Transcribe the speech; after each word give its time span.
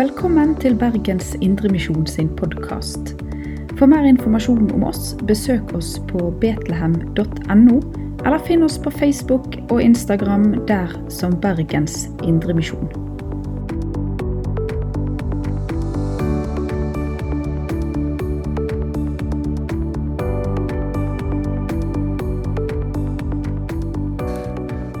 Velkommen 0.00 0.54
til 0.56 0.78
Bergens 0.80 1.34
Indremisjon 1.44 2.06
sin 2.08 2.28
podkast. 2.36 3.10
For 3.76 3.84
mer 3.84 4.06
informasjon 4.08 4.70
om 4.72 4.86
oss, 4.88 5.10
besøk 5.28 5.74
oss 5.76 5.90
på 6.08 6.30
betlehem.no, 6.40 7.76
eller 8.24 8.40
finn 8.46 8.64
oss 8.64 8.78
på 8.80 8.94
Facebook 8.96 9.58
og 9.68 9.82
Instagram 9.84 10.54
der 10.64 10.96
som 11.12 11.36
Bergens 11.44 12.08
Indremisjon. 12.24 12.88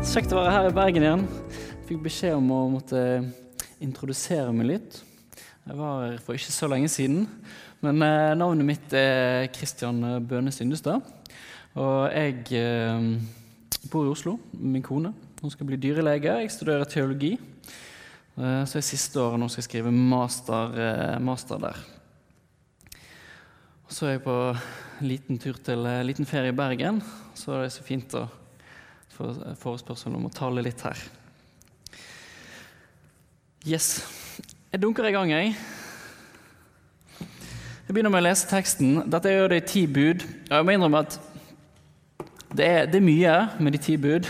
Kjekt 0.04 0.28
å 0.28 0.42
være 0.42 0.58
her 0.58 0.68
i 0.68 0.80
Bergen 0.84 1.08
igjen. 1.08 1.28
Fikk 1.88 2.04
beskjed 2.04 2.36
om 2.36 2.52
å 2.52 2.66
måtte 2.76 3.22
introdusere 3.80 4.52
meg 4.54 4.68
litt. 4.68 5.00
Jeg 5.66 5.76
var 5.78 6.06
her 6.06 6.20
for 6.24 6.36
ikke 6.36 6.52
så 6.54 6.68
lenge 6.70 6.88
siden. 6.92 7.26
Men 7.80 8.02
eh, 8.04 8.36
navnet 8.36 8.68
mitt 8.68 8.94
er 8.96 9.48
Kristian 9.54 10.02
Bøhne 10.28 10.52
Syndestad. 10.52 11.00
Og 11.78 12.10
jeg 12.10 12.48
eh, 12.58 13.04
bor 13.92 14.06
i 14.06 14.10
Oslo 14.10 14.36
med 14.52 14.76
min 14.78 14.84
kone. 14.84 15.12
Hun 15.40 15.52
skal 15.52 15.68
bli 15.68 15.78
dyrelege. 15.80 16.32
Jeg 16.42 16.52
studerer 16.52 16.84
teologi. 16.84 17.36
Eh, 18.40 18.64
så 18.66 18.78
er 18.78 18.86
siste 18.86 19.20
året 19.22 19.40
nå 19.40 19.48
skal 19.48 19.62
jeg 19.62 19.68
skrive 19.68 19.92
master, 19.94 20.74
eh, 20.74 21.16
master 21.22 21.62
der. 21.62 21.78
Og 23.86 23.94
så 23.94 24.06
er 24.06 24.16
jeg 24.16 24.24
på 24.26 24.36
en 24.50 25.08
liten 25.08 25.38
tur 25.38 25.58
til 25.64 25.86
en 25.86 26.06
liten 26.06 26.26
ferie 26.26 26.52
i 26.52 26.56
Bergen. 26.56 27.00
Så 27.34 27.54
er 27.54 27.64
det 27.64 27.72
så 27.74 27.86
fint 27.86 28.14
å 28.14 28.26
få 29.14 29.32
forespørsel 29.58 30.14
om 30.14 30.28
å 30.28 30.34
tale 30.34 30.62
litt 30.64 30.82
her. 30.86 30.98
Yes. 33.68 34.06
Jeg 34.72 34.80
dunker 34.80 35.04
i 35.04 35.12
gang, 35.12 35.30
jeg. 35.30 35.50
Jeg 37.20 37.92
begynner 37.92 38.08
med 38.08 38.22
å 38.22 38.24
lese 38.24 38.48
teksten. 38.48 39.02
Dette 39.12 39.28
er 39.28 39.42
jo 39.42 39.50
de 39.52 39.58
ti 39.68 39.82
bud. 39.84 40.24
Jeg 40.48 40.64
må 40.64 40.72
innrømme 40.72 41.02
at 41.04 41.18
det 42.56 42.64
er, 42.64 42.88
det 42.88 43.02
er 43.02 43.04
mye 43.04 43.34
med 43.60 43.76
de 43.76 43.82
ti 43.84 43.98
bud. 44.00 44.24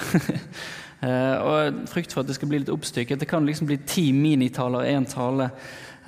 og 1.47 1.79
frykt 1.93 2.11
for 2.11 2.25
at 2.25 2.33
det 2.33 2.41
skal 2.41 2.51
bli 2.51 2.59
litt 2.65 2.75
oppstykket. 2.75 3.23
Det 3.23 3.31
kan 3.31 3.47
liksom 3.47 3.71
bli 3.71 3.79
ti 3.87 4.09
minitaler 4.11 4.89
i 4.89 4.99
én 4.99 5.07
tale. 5.07 5.53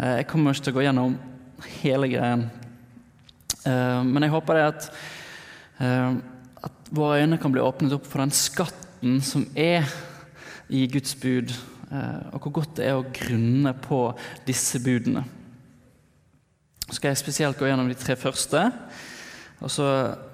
Jeg 0.03 0.27
kommer 0.27 0.51
ikke 0.51 0.67
til 0.67 0.75
å 0.75 0.81
gå 0.81 0.87
gjennom 0.89 1.15
hele 1.79 2.11
greien. 2.11 2.47
Men 3.63 4.27
jeg 4.27 4.35
håper 4.35 4.59
det 4.59 4.71
at, 4.73 4.95
at 5.79 6.91
våre 6.91 7.23
øyne 7.23 7.39
kan 7.39 7.55
bli 7.55 7.63
åpnet 7.63 7.95
opp 7.95 8.11
for 8.11 8.19
den 8.25 8.35
skatten 8.35 9.23
som 9.23 9.47
er 9.55 9.87
i 10.67 10.89
Guds 10.91 11.15
bud 11.23 11.55
og 11.93 12.41
hvor 12.41 12.53
godt 12.61 12.77
det 12.79 12.87
er 12.89 12.97
å 12.97 13.09
grunne 13.13 13.75
på 13.85 13.99
disse 14.47 14.81
budene. 14.81 15.27
Så 16.87 16.99
skal 16.99 17.13
jeg 17.13 17.21
spesielt 17.21 17.59
gå 17.59 17.67
gjennom 17.69 17.89
de 17.89 17.97
tre 17.97 18.17
første. 18.17 18.71
Og 19.63 19.71
så 19.71 19.87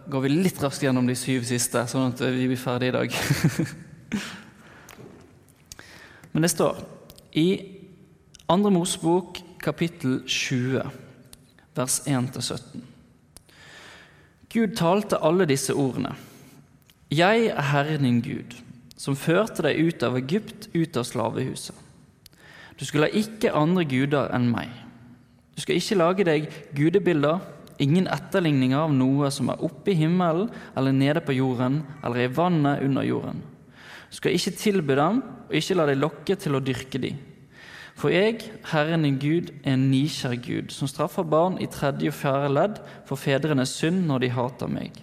går 0.08 0.20
vi 0.24 0.30
litt 0.32 0.62
raskt 0.62 0.82
gjennom 0.86 1.06
de 1.06 1.16
syv 1.18 1.44
siste, 1.46 1.86
sånn 1.90 2.14
at 2.14 2.20
vi 2.32 2.46
blir 2.48 2.60
ferdige 2.60 2.90
i 2.90 2.96
dag. 2.96 3.08
Men 6.32 6.46
det 6.46 6.52
står 6.54 6.74
i 7.36 7.48
Andre 8.48 8.70
Mosebok 8.72 9.42
kapittel 9.60 10.22
20, 10.24 10.88
vers 11.76 11.98
1-17. 12.08 12.80
Gud 14.48 14.76
talte 14.78 15.20
alle 15.20 15.44
disse 15.50 15.74
ordene. 15.76 16.14
Jeg 17.12 17.50
er 17.50 17.68
Herren 17.72 18.04
din 18.06 18.22
Gud 18.24 18.56
som 18.98 19.16
førte 19.16 19.62
deg 19.64 19.78
ut 19.78 20.02
av 20.02 20.18
Egypt, 20.18 20.68
ut 20.74 20.96
av 20.98 21.06
slavehuset. 21.06 21.76
Du 22.78 22.84
skulle 22.86 23.08
ha 23.08 23.20
ikke 23.20 23.54
andre 23.58 23.84
guder 23.88 24.30
enn 24.34 24.50
meg. 24.50 24.70
Du 25.54 25.62
skal 25.62 25.78
ikke 25.78 25.98
lage 25.98 26.26
deg 26.26 26.50
gudebilder, 26.76 27.40
ingen 27.82 28.06
etterligninger 28.10 28.78
av 28.78 28.94
noe 28.94 29.30
som 29.34 29.50
er 29.50 29.62
oppe 29.66 29.92
i 29.92 29.98
himmelen 29.98 30.50
eller 30.78 30.94
nede 30.94 31.22
på 31.22 31.34
jorden 31.36 31.80
eller 32.02 32.24
i 32.24 32.30
vannet 32.34 32.82
under 32.86 33.06
jorden. 33.06 33.42
Du 34.10 34.18
skal 34.18 34.34
ikke 34.34 34.56
tilby 34.58 34.98
dem 34.98 35.22
og 35.22 35.56
ikke 35.58 35.78
la 35.78 35.88
deg 35.90 36.00
lokke 36.02 36.38
til 36.38 36.58
å 36.58 36.62
dyrke 36.62 37.02
dem. 37.02 37.18
For 37.98 38.14
jeg, 38.14 38.44
Herren 38.70 39.02
din 39.02 39.18
Gud, 39.18 39.50
er 39.64 39.74
en 39.74 39.88
nikjær 39.90 40.36
Gud, 40.38 40.70
som 40.70 40.86
straffer 40.90 41.26
barn 41.26 41.58
i 41.58 41.66
tredje 41.66 42.12
og 42.12 42.14
fjerde 42.14 42.54
ledd 42.54 42.78
for 43.08 43.18
fedrenes 43.18 43.74
synd 43.74 44.04
når 44.06 44.22
de 44.22 44.34
hater 44.36 44.70
meg 44.70 45.02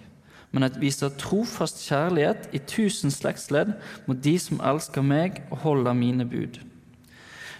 men 0.56 0.64
at 0.64 0.78
viser 0.80 1.12
trofast 1.20 1.82
kjærlighet 1.84 2.46
i 2.56 2.62
tusen 2.64 3.12
slektsledd 3.12 3.74
mot 4.06 4.22
de 4.24 4.32
som 4.40 4.62
elsker 4.64 5.04
meg 5.04 5.42
og 5.50 5.60
holder 5.66 5.92
mine 5.98 6.24
bud. 6.24 6.56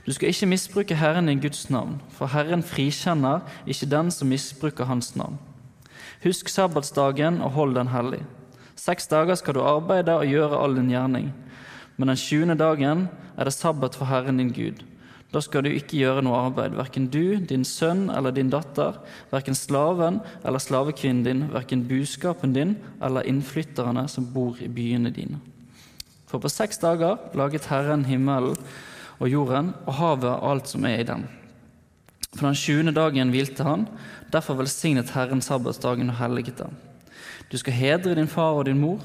Du 0.06 0.14
skal 0.16 0.30
ikke 0.30 0.48
misbruke 0.48 0.96
Herren 0.96 1.28
din 1.28 1.42
Guds 1.42 1.66
navn, 1.68 1.98
for 2.08 2.30
Herren 2.32 2.62
frikjenner 2.64 3.44
ikke 3.68 3.90
den 3.90 4.08
som 4.14 4.32
misbruker 4.32 4.88
Hans 4.88 5.12
navn. 5.18 5.36
Husk 6.24 6.48
sabbatsdagen 6.48 7.42
og 7.44 7.52
hold 7.58 7.76
den 7.76 7.92
hellig. 7.92 8.22
Seks 8.80 9.10
dager 9.12 9.36
skal 9.36 9.58
du 9.58 9.64
arbeide 9.66 10.16
og 10.16 10.30
gjøre 10.30 10.62
all 10.62 10.78
din 10.78 10.88
gjerning, 10.94 11.32
men 11.96 12.08
den 12.08 12.20
sjuende 12.20 12.56
dagen 12.56 13.08
er 13.36 13.44
det 13.44 13.52
sabbat 13.52 13.98
for 13.98 14.08
Herren 14.08 14.40
din 14.40 14.54
Gud. 14.56 14.80
Da 15.34 15.42
skal 15.42 15.66
du 15.66 15.72
ikke 15.72 15.98
gjøre 15.98 16.22
noe 16.22 16.38
arbeid, 16.46 16.76
verken 16.78 17.08
du, 17.12 17.36
din 17.42 17.64
sønn 17.66 18.06
eller 18.14 18.34
din 18.34 18.50
datter, 18.52 19.00
verken 19.32 19.58
slaven 19.58 20.20
eller 20.46 20.62
slavekvinnen 20.62 21.24
din, 21.26 21.42
verken 21.52 21.82
buskapen 21.88 22.54
din 22.54 22.76
eller 23.02 23.26
innflytterne 23.26 24.06
som 24.08 24.28
bor 24.32 24.60
i 24.62 24.70
byene 24.70 25.10
dine. 25.10 25.40
For 26.30 26.42
på 26.42 26.50
seks 26.50 26.78
dager 26.82 27.18
laget 27.38 27.66
Herren 27.70 28.06
himmelen 28.06 28.56
og 29.18 29.28
jorden 29.30 29.72
og 29.86 29.98
havet 29.98 30.30
og 30.30 30.48
alt 30.52 30.70
som 30.70 30.86
er 30.86 31.02
i 31.02 31.08
den. 31.08 31.26
For 32.36 32.46
den 32.48 32.58
sjuende 32.58 32.94
dagen 32.94 33.30
hvilte 33.32 33.64
han, 33.64 33.86
derfor 34.32 34.58
velsignet 34.58 35.14
Herren 35.16 35.42
sabbatsdagen 35.42 36.10
og 36.12 36.18
helliget 36.20 36.58
den. 36.60 36.74
Du 37.50 37.56
skal 37.58 37.72
hedre 37.72 38.16
din 38.18 38.28
far 38.28 38.58
og 38.58 38.66
din 38.66 38.78
mor, 38.78 39.00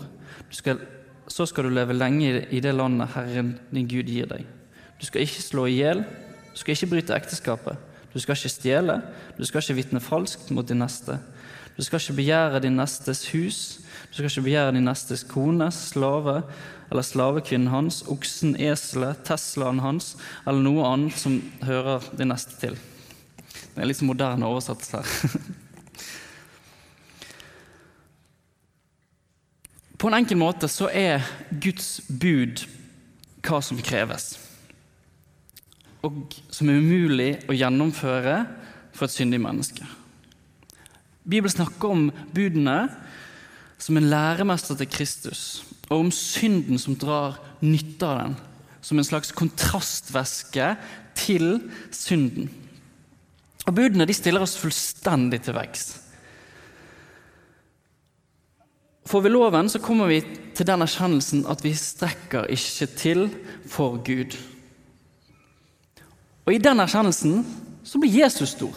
skal, 0.50 0.82
så 1.28 1.46
skal 1.46 1.64
du 1.64 1.74
leve 1.74 1.96
lenge 1.96 2.46
i 2.50 2.60
det 2.60 2.74
landet 2.76 3.14
Herren 3.16 3.54
din 3.72 3.88
Gud 3.88 4.10
gir 4.10 4.28
deg. 4.28 4.46
Du 5.02 5.06
skal 5.10 5.26
ikke 5.26 5.42
slå 5.42 5.66
i 5.66 5.80
hjel, 5.80 6.04
du 6.54 6.60
skal 6.62 6.76
ikke 6.76 6.92
bryte 6.92 7.16
ekteskapet. 7.16 7.78
Du 8.14 8.20
skal 8.20 8.36
ikke 8.36 8.50
stjele, 8.54 9.02
du 9.38 9.46
skal 9.48 9.64
ikke 9.64 9.74
vitne 9.80 10.00
falskt 10.04 10.52
mot 10.54 10.68
din 10.68 10.78
neste. 10.84 11.18
Du 11.74 11.82
skal 11.84 12.00
ikke 12.02 12.14
begjære 12.20 12.60
din 12.62 12.76
nestes 12.78 13.32
hus, 13.32 13.80
du 14.12 14.14
skal 14.14 14.30
ikke 14.30 14.42
begjære 14.50 14.76
din 14.76 14.86
nestes 14.86 15.24
kone, 15.26 15.72
slave 15.72 16.42
eller 16.92 17.02
slavekvinnen 17.08 17.72
hans, 17.72 18.04
oksen, 18.12 18.56
eselet, 18.60 19.18
Teslaen 19.26 19.80
hans 19.80 20.18
eller 20.46 20.62
noe 20.62 20.86
annet 20.86 21.18
som 21.18 21.42
hører 21.64 22.00
din 22.20 22.28
neste 22.30 22.60
til. 22.62 22.76
Det 23.72 23.80
er 23.82 23.88
litt 23.88 24.02
moderne 24.06 24.46
oversettelse 24.46 24.98
her. 25.00 25.08
På 29.98 30.08
en 30.10 30.18
enkel 30.18 30.38
måte 30.38 30.68
så 30.70 30.90
er 30.94 31.22
Guds 31.62 32.02
bud 32.10 32.68
hva 33.46 33.62
som 33.66 33.82
kreves 33.82 34.41
og 36.02 36.36
som 36.50 36.70
er 36.70 36.82
umulig 36.82 37.32
å 37.50 37.56
gjennomføre 37.56 38.38
for 38.96 39.06
et 39.06 39.14
syndig 39.14 39.42
menneske. 39.42 39.86
Bibelen 41.22 41.54
snakker 41.54 41.94
om 41.94 42.08
budene 42.34 42.90
som 43.82 43.98
en 43.98 44.10
læremester 44.10 44.78
til 44.78 44.90
Kristus, 44.90 45.64
og 45.90 46.06
om 46.06 46.12
synden 46.14 46.80
som 46.82 46.98
drar 46.98 47.38
nytte 47.62 48.08
av 48.08 48.20
den, 48.22 48.36
som 48.82 48.98
en 48.98 49.06
slags 49.06 49.34
kontrastvæske 49.38 50.74
til 51.18 51.60
synden. 51.94 52.50
Og 53.68 53.76
Budene 53.78 54.08
de 54.10 54.16
stiller 54.18 54.42
oss 54.42 54.58
fullstendig 54.58 55.44
til 55.46 55.54
veggs. 55.58 55.92
For 59.06 59.22
ved 59.22 59.34
loven 59.34 59.70
så 59.70 59.82
kommer 59.84 60.10
vi 60.10 60.22
til 60.56 60.68
den 60.68 60.86
erkjennelsen 60.86 61.44
at 61.50 61.62
vi 61.66 61.74
strekker 61.78 62.50
ikke 62.54 62.88
til 62.98 63.28
for 63.70 64.00
Gud. 64.06 64.38
Og 66.46 66.56
i 66.56 66.62
den 66.62 66.82
erkjennelsen 66.82 67.44
så 67.86 68.00
blir 68.02 68.22
Jesus 68.24 68.56
stor. 68.56 68.74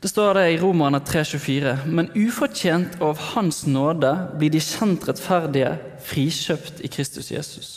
Det 0.00 0.10
står 0.12 0.36
det 0.36 0.44
i 0.52 0.58
Romerne 0.60 1.00
3,24.: 1.00 1.86
Men 1.86 2.12
ufortjent 2.14 3.00
av 3.02 3.18
Hans 3.32 3.64
nåde 3.66 4.12
blir 4.38 4.52
de 4.52 4.60
kjent 4.60 5.08
rettferdige, 5.08 5.72
frikjøpt 6.06 6.80
i 6.84 6.90
Kristus 6.92 7.30
Jesus. 7.32 7.70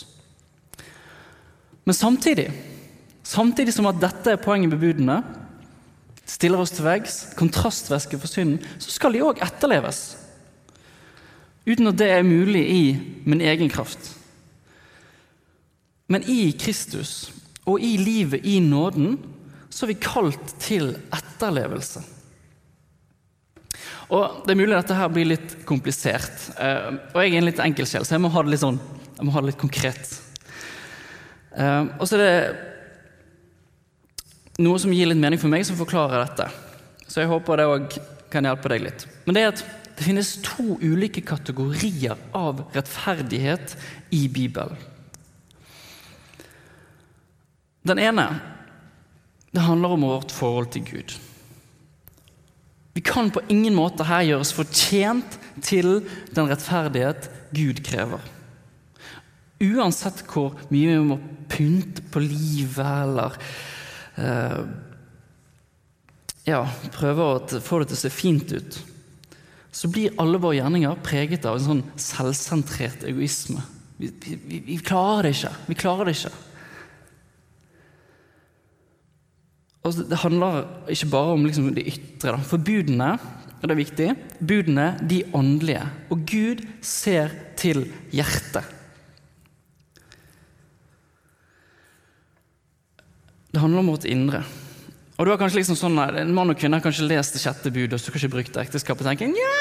Men 1.86 1.96
samtidig, 1.98 2.52
samtidig 3.24 3.74
som 3.74 3.88
at 3.90 4.02
dette 4.02 4.36
er 4.36 4.44
poenget 4.44 4.70
med 4.70 4.80
budene, 4.84 5.24
stiller 6.26 6.62
oss 6.62 6.76
til 6.76 6.86
veggs, 6.86 7.16
kontrastvæske 7.40 8.20
for 8.20 8.30
synden, 8.30 8.60
så 8.78 8.92
skal 8.94 9.16
de 9.16 9.24
òg 9.26 9.42
etterleves. 9.42 10.18
Uten 11.66 11.90
at 11.90 11.98
det 11.98 12.12
er 12.12 12.24
mulig 12.24 12.62
i 12.70 12.84
min 13.26 13.42
egen 13.42 13.70
kraft. 13.70 14.14
Men 16.08 16.24
i 16.30 16.52
Kristus 16.60 17.32
og 17.70 17.84
i 17.86 17.98
livet 18.02 18.46
i 18.48 18.60
nåden 18.64 19.18
så 19.70 19.86
er 19.86 19.94
vi 19.94 20.00
kalt 20.02 20.56
til 20.62 20.96
etterlevelse. 21.14 22.02
Og 24.10 24.42
Det 24.46 24.52
er 24.56 24.58
mulig 24.58 24.74
at 24.74 24.88
dette 24.88 24.98
her 24.98 25.12
blir 25.14 25.28
litt 25.30 25.52
komplisert. 25.70 26.50
Eh, 26.58 26.90
og 27.14 27.20
jeg 27.22 27.36
er 27.36 27.38
en 27.38 27.46
litt 27.46 27.62
enkel 27.62 27.86
sjel, 27.86 28.06
så 28.06 28.16
jeg 28.16 28.24
må 28.24 28.32
ha 28.34 28.42
det 28.42 28.56
litt 28.56 28.64
sånn, 28.64 28.80
jeg 29.20 29.28
må 29.28 29.36
ha 29.36 29.44
det 29.44 29.52
litt 29.52 29.62
konkret. 29.62 30.16
Eh, 31.54 31.84
og 32.00 32.08
så 32.10 32.18
er 32.18 32.24
det 32.24 32.40
noe 34.66 34.80
som 34.82 34.94
gir 34.94 35.12
litt 35.12 35.22
mening 35.22 35.40
for 35.42 35.52
meg, 35.52 35.66
som 35.68 35.78
forklarer 35.78 36.26
dette. 36.26 36.50
Så 37.06 37.22
jeg 37.22 37.30
håper 37.30 37.62
det 37.62 37.70
òg 37.70 38.00
kan 38.34 38.46
hjelpe 38.46 38.72
deg 38.74 38.82
litt. 38.88 39.06
Men 39.26 39.38
det 39.38 39.44
er 39.44 39.54
at 39.54 39.62
det 40.00 40.06
finnes 40.08 40.38
to 40.46 40.78
ulike 40.82 41.22
kategorier 41.28 42.18
av 42.36 42.64
rettferdighet 42.74 43.76
i 44.16 44.26
Bibelen. 44.32 44.78
Den 47.88 48.02
ene 48.02 48.28
det 49.50 49.66
handler 49.66 49.96
om 49.96 50.06
vårt 50.06 50.32
forhold 50.32 50.70
til 50.76 50.86
Gud. 50.86 51.16
Vi 52.94 53.02
kan 53.06 53.32
på 53.32 53.42
ingen 53.50 53.74
måte 53.78 54.06
her 54.06 54.26
gjøres 54.28 54.52
fortjent 54.54 55.38
til 55.66 56.02
den 56.36 56.50
rettferdighet 56.50 57.30
Gud 57.56 57.82
krever. 57.86 58.22
Uansett 59.60 60.22
hvor 60.30 60.54
mye 60.72 60.94
vi 60.94 61.08
må 61.08 61.18
pynte 61.50 62.04
på 62.14 62.22
livet 62.24 62.86
eller 62.86 63.40
eh, 64.22 64.62
ja, 66.50 66.62
prøve 66.96 67.26
å 67.26 67.62
få 67.64 67.82
det 67.82 67.90
til 67.90 67.98
å 67.98 68.02
se 68.04 68.14
fint 68.14 68.54
ut, 68.54 68.80
så 69.72 69.90
blir 69.92 70.16
alle 70.22 70.40
våre 70.42 70.60
gjerninger 70.60 71.02
preget 71.06 71.46
av 71.48 71.58
en 71.58 71.66
sånn 71.66 71.84
selvsentrert 72.00 73.04
egoisme. 73.08 73.62
Vi, 74.00 74.12
vi, 74.26 74.62
vi 74.66 74.78
klarer 74.82 75.28
det 75.28 75.36
ikke. 75.36 75.52
Vi 75.68 75.78
klarer 75.78 76.10
det 76.10 76.16
ikke. 76.18 76.32
Altså, 79.86 80.04
det 80.04 80.20
handler 80.22 80.66
ikke 80.92 81.10
bare 81.14 81.36
om 81.36 81.46
liksom 81.48 81.70
det 81.76 81.88
ytre. 81.88 82.36
For 82.46 82.62
budene, 82.62 83.14
og 83.60 83.64
det 83.64 83.74
er 83.74 83.80
viktig, 83.80 84.10
budene 84.40 84.90
de 85.08 85.22
åndelige. 85.36 85.86
Og 86.12 86.26
Gud 86.28 86.66
ser 86.86 87.32
til 87.60 87.86
hjertet. 88.12 88.76
Det 93.50 93.62
handler 93.64 93.82
om 93.82 93.94
vårt 93.96 94.06
indre. 94.06 94.44
Og 95.18 95.26
du 95.26 95.32
har 95.34 95.40
kanskje 95.40 95.60
liksom 95.60 95.76
sånn, 95.76 95.98
En 96.00 96.36
mann 96.36 96.52
og 96.52 96.60
kvinne 96.60 96.78
har 96.78 96.84
kanskje 96.84 97.08
lest 97.10 97.34
det 97.36 97.42
sjette 97.42 97.72
budet 97.74 97.98
og 97.98 98.00
så 98.00 98.14
kanskje 98.14 98.32
brukt 98.32 98.60
ekteskapet 98.62 99.04
og 99.04 99.10
tenker 99.10 99.28
nja, 99.28 99.56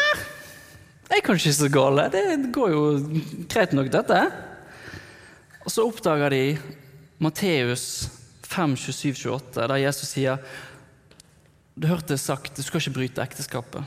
jeg 1.08 1.22
er 1.22 1.24
kanskje 1.24 1.48
ikke 1.48 1.56
så 1.56 1.68
gale. 1.72 2.04
Det 2.12 2.52
går 2.52 2.70
jo 2.70 2.82
greit 3.48 3.72
nok, 3.72 3.88
dette. 3.90 4.18
Og 5.64 5.72
så 5.72 5.86
oppdager 5.88 6.30
de 6.30 6.42
Matteus 7.18 7.86
5, 8.48 8.76
27, 8.80 9.12
28, 9.28 9.66
der 9.68 9.82
Jesus 9.82 10.14
sier 10.14 10.42
Du 11.78 11.86
hørte 11.90 12.14
det 12.14 12.22
sagt, 12.22 12.56
du 12.56 12.64
skal 12.64 12.82
ikke 12.82 12.96
bryte 12.96 13.22
ekteskapet. 13.22 13.84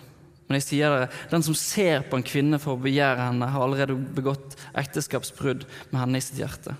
Men 0.47 0.59
jeg 0.59 0.67
sier 0.67 0.93
det, 0.93 1.09
den 1.31 1.43
som 1.43 1.55
ser 1.55 2.03
på 2.07 2.19
en 2.19 2.27
kvinne 2.27 2.59
for 2.59 2.75
å 2.75 2.83
begjære 2.83 3.29
henne, 3.29 3.47
har 3.53 3.65
allerede 3.65 3.95
begått 3.95 4.57
ekteskapsbrudd 4.79 5.63
med 5.91 5.99
henne 6.01 6.19
i 6.19 6.23
sitt 6.23 6.39
hjerte. 6.41 6.75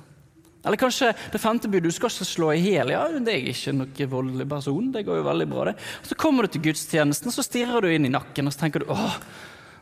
Eller 0.62 0.78
kanskje 0.78 1.14
det 1.34 1.40
femte 1.42 1.70
budet, 1.72 1.90
du 1.90 1.96
skal 1.96 2.12
ikke 2.12 2.28
slå 2.28 2.52
i 2.54 2.60
hjel. 2.62 2.92
Ja, 2.94 3.06
det 3.16 3.34
er 3.34 3.48
ikke 3.50 3.74
noen 3.74 4.12
voldelig 4.12 4.46
person. 4.52 4.92
Det 4.94 5.06
går 5.08 5.22
jo 5.22 5.26
veldig 5.26 5.48
bra, 5.50 5.70
det. 5.72 5.76
Og 6.04 6.12
så 6.12 6.18
kommer 6.20 6.46
du 6.46 6.54
til 6.54 6.66
gudstjenesten, 6.68 7.32
og 7.32 7.38
så 7.38 7.46
stirrer 7.48 7.82
du 7.82 7.90
inn 7.90 8.06
i 8.06 8.14
nakken, 8.14 8.50
og 8.50 8.54
så 8.54 8.66
tenker 8.66 8.84
du 8.84 8.92
åh, 8.94 9.18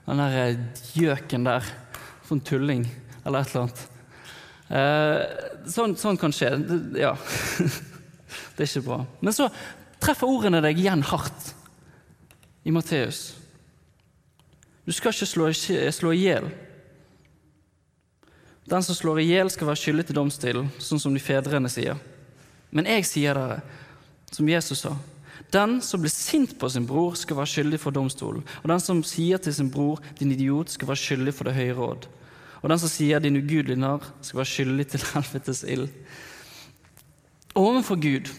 den 0.05 0.21
der 0.21 0.37
eh, 0.45 0.63
gjøken 0.95 1.49
der. 1.49 1.73
For 2.23 2.37
en 2.37 2.45
tulling. 2.45 2.85
Eller 3.25 3.41
et 3.41 3.55
eller 3.55 3.65
annet. 3.65 3.83
Eh, 4.69 5.69
sånn, 5.73 5.97
sånn, 5.97 6.21
kan 6.21 6.35
skje. 6.35 6.53
Ja. 7.01 7.15
det 8.59 8.65
er 8.65 8.73
ikke 8.73 8.87
bra. 8.89 9.03
Men 9.23 9.35
så 9.35 9.47
treffer 10.03 10.27
ordene 10.27 10.59
deg 10.63 10.79
igjen 10.81 11.03
hardt 11.07 11.53
i 12.67 12.73
Matteus. 12.75 13.37
Du 14.83 14.91
skal 14.91 15.13
ikke 15.13 15.29
slå, 15.29 15.47
slå 15.95 16.11
i 16.11 16.25
hjel. 16.25 16.49
Den 18.69 18.83
som 18.83 18.97
slår 18.97 19.21
i 19.23 19.29
hjel, 19.29 19.49
skal 19.53 19.69
være 19.69 19.79
skyldig 19.79 20.05
til 20.09 20.17
domstilen, 20.19 20.67
sånn 20.83 20.99
som 20.99 21.15
de 21.15 21.21
fedrene 21.23 21.71
sier. 21.71 21.95
Men 22.75 22.89
jeg 22.89 23.07
sier 23.07 23.39
dere, 23.39 23.61
som 24.29 24.51
Jesus 24.51 24.83
sa, 24.83 24.91
den 25.55 25.79
som 25.81 26.03
blir 26.03 26.11
sint 26.13 26.51
på 26.59 26.67
sin 26.69 26.85
bror, 26.89 27.15
skal 27.17 27.39
være 27.39 27.53
skyldig 27.53 27.79
for 27.81 27.95
domstolen. 27.95 28.43
Og 28.61 28.67
den 28.69 28.83
som 28.83 28.99
sier 29.07 29.39
til 29.41 29.55
sin 29.55 29.71
bror, 29.73 30.03
din 30.19 30.35
idiot, 30.35 30.75
skal 30.75 30.91
være 30.91 31.01
skyldig 31.01 31.33
for 31.33 31.47
det 31.47 31.55
høye 31.55 31.77
råd. 31.79 32.09
Og 32.59 32.69
den 32.69 32.83
som 32.83 32.91
sier 32.91 33.23
din 33.23 33.39
ugudelige 33.39 33.79
narr, 33.79 34.03
skal 34.21 34.43
være 34.43 34.51
skyldig 34.51 34.87
til 34.91 35.07
helvetes 35.15 35.63
ild. 35.63 35.87
Overfor 37.57 37.97
Gud 37.97 38.29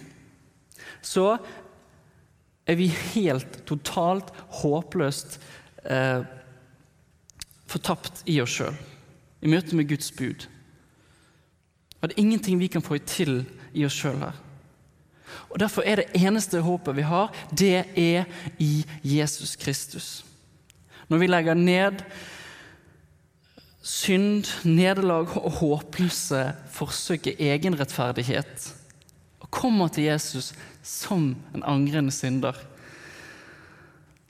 så 1.03 1.39
er 2.67 2.79
vi 2.79 2.87
helt, 2.87 3.63
totalt, 3.67 4.31
håpløst 4.63 5.41
eh, 5.85 6.23
fortapt 7.71 8.23
i 8.31 8.41
oss 8.43 8.61
sjøl 8.61 8.77
i 9.41 9.49
møte 9.49 9.77
med 9.77 9.89
Guds 9.89 10.11
bud. 10.13 10.47
Og 12.01 12.09
det 12.09 12.17
er 12.17 12.23
ingenting 12.23 12.61
vi 12.61 12.69
kan 12.73 12.85
få 12.85 12.99
til 13.09 13.45
i 13.73 13.85
oss 13.87 13.97
sjøl 13.97 14.21
her. 14.21 14.37
Og 15.51 15.61
Derfor 15.61 15.87
er 15.87 16.01
det 16.03 16.11
eneste 16.19 16.61
håpet 16.63 16.97
vi 16.97 17.07
har, 17.07 17.33
det 17.51 17.87
er 17.99 18.29
i 18.59 18.85
Jesus 19.03 19.57
Kristus. 19.57 20.25
Når 21.09 21.19
vi 21.19 21.27
legger 21.27 21.55
ned 21.55 22.05
synd, 23.83 24.47
nederlag 24.69 25.33
og 25.41 25.57
håpløse 25.59 26.53
forsøk 26.71 27.31
i 27.33 27.51
egenrettferdighet 27.51 28.69
kommer 29.51 29.91
til 29.93 30.07
Jesus 30.09 30.53
som 30.83 31.33
en 31.55 31.65
angrende 31.67 32.15
synder, 32.15 32.57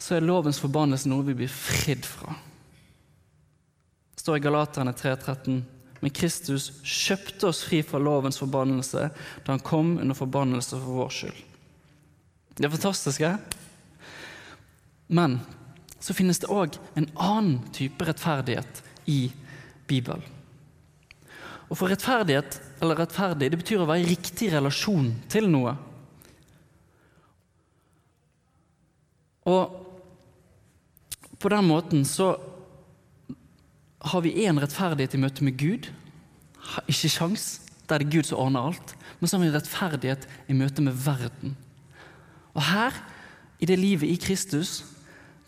så 0.01 0.17
er 0.17 0.25
lovens 0.25 0.61
forbannelse 0.63 1.11
noe 1.13 1.27
vi 1.29 1.37
blir 1.43 1.53
fridd 1.53 2.07
fra. 2.09 2.33
Det 4.15 4.25
står 4.25 4.41
i 4.41 4.45
Galaterne 4.45 4.95
3,13. 4.97 5.61
Men 6.01 6.13
Kristus 6.17 6.71
kjøpte 6.81 7.51
oss 7.51 7.61
fri 7.69 7.83
fra 7.85 8.01
lovens 8.01 8.41
forbannelse 8.41 9.11
da 9.13 9.53
han 9.53 9.63
kom 9.65 9.99
under 10.01 10.17
forbannelse 10.17 10.79
for 10.79 11.03
vår 11.03 11.15
skyld. 11.19 11.41
Det 12.57 12.65
er 12.67 12.73
fantastisk, 12.73 13.21
ikke? 13.21 13.61
Men 15.13 15.39
så 16.01 16.17
finnes 16.17 16.41
det 16.41 16.49
òg 16.53 16.77
en 16.97 17.09
annen 17.21 17.61
type 17.77 18.05
rettferdighet 18.09 18.81
i 19.13 19.21
Bibelen. 19.89 20.25
Og 21.69 21.77
for 21.79 21.93
rettferdighet, 21.93 22.59
eller 22.81 22.99
rettferdig, 22.99 23.51
det 23.53 23.61
betyr 23.61 23.83
å 23.83 23.89
være 23.89 24.05
i 24.05 24.11
riktig 24.11 24.51
relasjon 24.55 25.13
til 25.31 25.49
noe. 25.53 25.75
Og 29.51 29.77
på 31.41 31.49
den 31.53 31.69
måten 31.69 32.05
så 32.09 32.35
har 34.11 34.23
vi 34.25 34.37
én 34.47 34.61
rettferdighet 34.61 35.17
i 35.17 35.21
møte 35.21 35.45
med 35.45 35.59
Gud. 35.61 35.91
Ikke 36.89 37.11
sjans. 37.13 37.59
Da 37.89 37.97
er 37.97 38.05
det 38.05 38.13
Gud 38.13 38.29
som 38.29 38.41
ordner 38.41 38.71
alt. 38.71 38.95
Men 39.19 39.29
så 39.29 39.37
har 39.37 39.45
vi 39.45 39.53
rettferdighet 39.55 40.27
i 40.49 40.57
møte 40.57 40.85
med 40.85 40.97
verden. 40.97 41.57
Og 42.55 42.63
her, 42.65 42.97
i 43.61 43.69
det 43.69 43.79
livet 43.79 44.09
i 44.09 44.21
Kristus, 44.21 44.81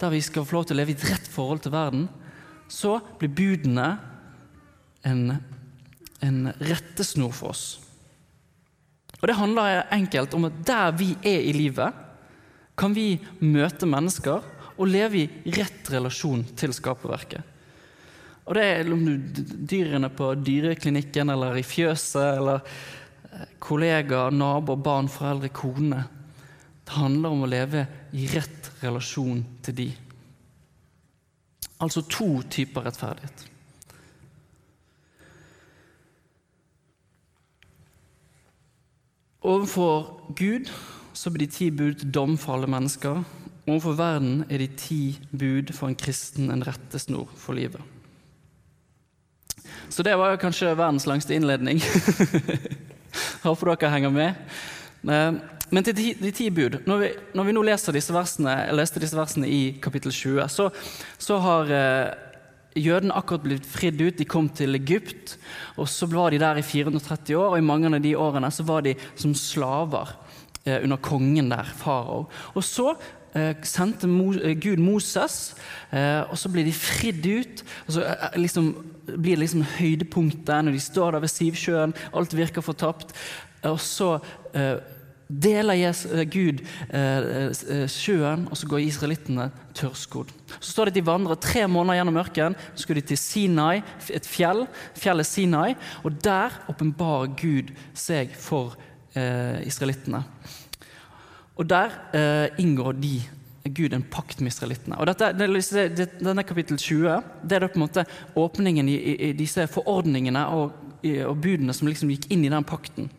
der 0.01 0.13
vi 0.13 0.21
skal 0.25 0.45
få 0.45 0.59
lov 0.59 0.67
til 0.69 0.77
å 0.77 0.81
leve 0.81 0.93
i 0.93 0.99
et 0.99 1.09
rett 1.09 1.29
forhold 1.31 1.63
til 1.65 1.75
verden, 1.75 2.09
så 2.73 2.99
blir 3.21 3.33
budene 3.33 3.89
en, 5.07 5.37
en 6.23 6.53
rettesnor 6.63 7.33
for 7.35 7.53
oss. 7.53 7.67
Og 9.21 9.29
Det 9.29 9.39
handler 9.39 9.87
enkelt 9.95 10.35
om 10.35 10.49
at 10.49 10.63
der 10.67 10.95
vi 10.99 11.13
er 11.23 11.45
i 11.47 11.53
livet, 11.55 11.95
kan 12.79 12.95
vi 12.95 13.21
møte 13.45 13.87
mennesker 13.87 14.43
og 14.73 14.89
leve 14.89 15.21
i 15.21 15.53
rett 15.55 15.91
relasjon 15.93 16.43
til 16.59 16.73
skaperverket. 16.75 17.43
Og 18.43 18.57
det 18.59 18.65
er 18.67 18.91
om 18.91 19.05
du 19.07 19.13
dyrene 19.71 20.11
på 20.11 20.33
dyreklinikken 20.43 21.31
eller 21.31 21.61
i 21.61 21.67
fjøset 21.67 22.41
eller 22.41 22.65
eh, 22.65 23.53
kollegaer, 23.63 24.35
naboer, 24.35 24.81
barn, 24.83 25.11
foreldre, 25.13 25.53
kone. 25.55 26.01
Det 26.83 26.97
handler 26.97 27.37
om 27.37 27.45
å 27.47 27.51
leve 27.53 27.85
i 28.19 28.27
rett 28.33 28.73
relasjon 28.83 29.45
til 29.63 29.79
de. 29.79 29.89
Altså 31.83 32.03
to 32.11 32.43
typer 32.51 32.89
rettferdighet. 32.89 33.47
Overfor 39.43 40.21
Gud 40.39 40.71
så 41.13 41.31
blir 41.31 41.47
de 41.47 41.53
ti 41.53 41.71
bud 41.71 42.05
dom 42.15 42.37
for 42.39 42.55
alle 42.57 42.71
mennesker. 42.71 43.25
Overfor 43.67 43.97
verden 43.99 44.45
er 44.51 44.63
de 44.63 44.69
ti 44.79 45.19
bud 45.31 45.73
for 45.75 45.91
en 45.91 45.99
kristen 45.99 46.51
en 46.51 46.63
rettesnor 46.67 47.29
for 47.37 47.59
livet. 47.59 47.81
Så 49.89 50.03
det 50.03 50.15
var 50.17 50.39
kanskje 50.41 50.77
verdens 50.79 51.07
langste 51.07 51.35
innledning. 51.35 51.83
Håper 53.47 53.75
dere 53.75 53.91
henger 53.93 54.15
med. 54.15 54.39
Eh, 55.11 55.33
men 55.73 55.85
til 55.85 55.97
de, 55.97 56.31
ti 56.31 56.51
bud 56.53 56.83
når 56.87 56.99
vi, 57.01 57.09
når 57.35 57.49
vi, 57.49 57.55
nå 57.57 57.63
leser 57.67 57.97
disse 57.97 58.15
versene, 58.15 58.55
leste 58.77 59.01
disse 59.03 59.17
versene 59.17 59.49
i 59.49 59.63
kapittel 59.83 60.13
20, 60.13 60.47
så, 60.53 60.69
så 61.19 61.39
har 61.43 61.73
eh, 61.73 62.32
jødene 62.79 63.17
akkurat 63.17 63.47
blitt 63.47 63.67
fridd 63.69 64.01
ut. 64.01 64.19
De 64.19 64.29
kom 64.29 64.49
til 64.49 64.79
Egypt, 64.79 65.37
og 65.77 65.89
så 65.91 66.09
var 66.11 66.33
de 66.33 66.41
der 66.43 66.61
i 66.61 66.67
430 66.67 67.37
år. 67.37 67.55
Og 67.55 67.59
i 67.59 67.67
mange 67.67 67.91
av 67.93 68.03
de 68.05 68.15
årene 68.17 68.53
så 68.53 68.67
var 68.69 68.87
de 68.87 68.95
som 69.15 69.35
slaver 69.37 70.15
eh, 70.65 70.79
under 70.83 71.01
kongen 71.03 71.53
der, 71.53 71.75
farao. 71.83 72.27
Og 72.55 72.65
så 72.67 72.95
Eh, 73.33 73.55
sendte 73.65 74.09
eh, 74.45 74.57
Gud 74.61 74.77
Moses, 74.77 75.55
og 76.29 76.37
så 76.37 76.51
blir 76.53 76.67
de 76.69 76.73
fridd 76.73 77.25
ut. 77.25 77.63
og 77.87 77.93
Så 77.93 78.05
liksom, 78.37 78.67
blir 79.07 79.37
det 79.37 79.45
liksom 79.47 79.65
høydepunktet 79.79 80.65
når 80.65 80.73
de 80.73 80.81
står 80.81 81.13
der 81.13 81.25
ved 81.25 81.33
Sivsjøen, 81.33 81.95
alt 82.13 82.37
virker 82.37 82.61
fortapt. 82.61 83.13
Og 83.65 83.81
så 83.81 84.19
deler 85.41 85.79
Jesus, 85.79 86.13
Gud 86.33 86.63
eh, 86.93 87.49
eh, 87.49 87.85
sjøen, 87.91 88.47
og 88.51 88.59
så 88.59 88.69
går 88.69 88.85
israelittene 88.85 89.49
tørrskodd. 89.77 90.33
Så 90.59 90.73
står 90.73 90.89
det 90.89 90.95
at 90.95 90.99
de 91.01 91.07
vandrer 91.07 91.41
tre 91.41 91.67
måneder 91.71 92.01
gjennom 92.01 92.21
ørkenen. 92.23 92.57
Så 92.75 92.85
skulle 92.85 93.03
de 93.03 93.13
til 93.13 93.21
Sinai, 93.21 93.83
et 94.13 94.29
fjell, 94.29 94.67
fjellet 94.99 95.29
Sinai, 95.29 95.77
og 96.05 96.19
der 96.25 96.59
åpenbarer 96.73 97.33
Gud 97.39 97.73
seg 97.95 98.35
for 98.37 98.77
eh, 99.17 99.63
israelittene. 99.69 100.25
Og 101.61 101.69
der 101.69 101.95
eh, 102.17 102.63
inngår 102.63 102.99
de 103.01 103.17
Gud 103.71 103.95
en 103.95 104.03
pakt 104.03 104.41
med 104.41 104.51
israelittene. 104.51 104.99
Og 104.99 105.07
Denne 105.07 106.43
kapittel 106.43 106.79
20 106.81 107.21
det 107.47 107.57
er 107.57 107.63
da 107.63 107.71
på 107.71 107.79
en 107.79 107.85
måte 107.85 108.07
åpningen 108.35 108.89
i, 108.91 108.97
i, 108.97 109.17
i 109.29 109.33
disse 109.39 109.69
forordningene 109.71 110.47
og, 110.51 110.73
i, 111.07 111.21
og 111.23 111.39
budene 111.45 111.75
som 111.77 111.91
liksom 111.91 112.11
gikk 112.11 112.31
inn 112.35 112.47
i 112.47 112.51
den 112.53 112.67
pakten. 112.67 113.11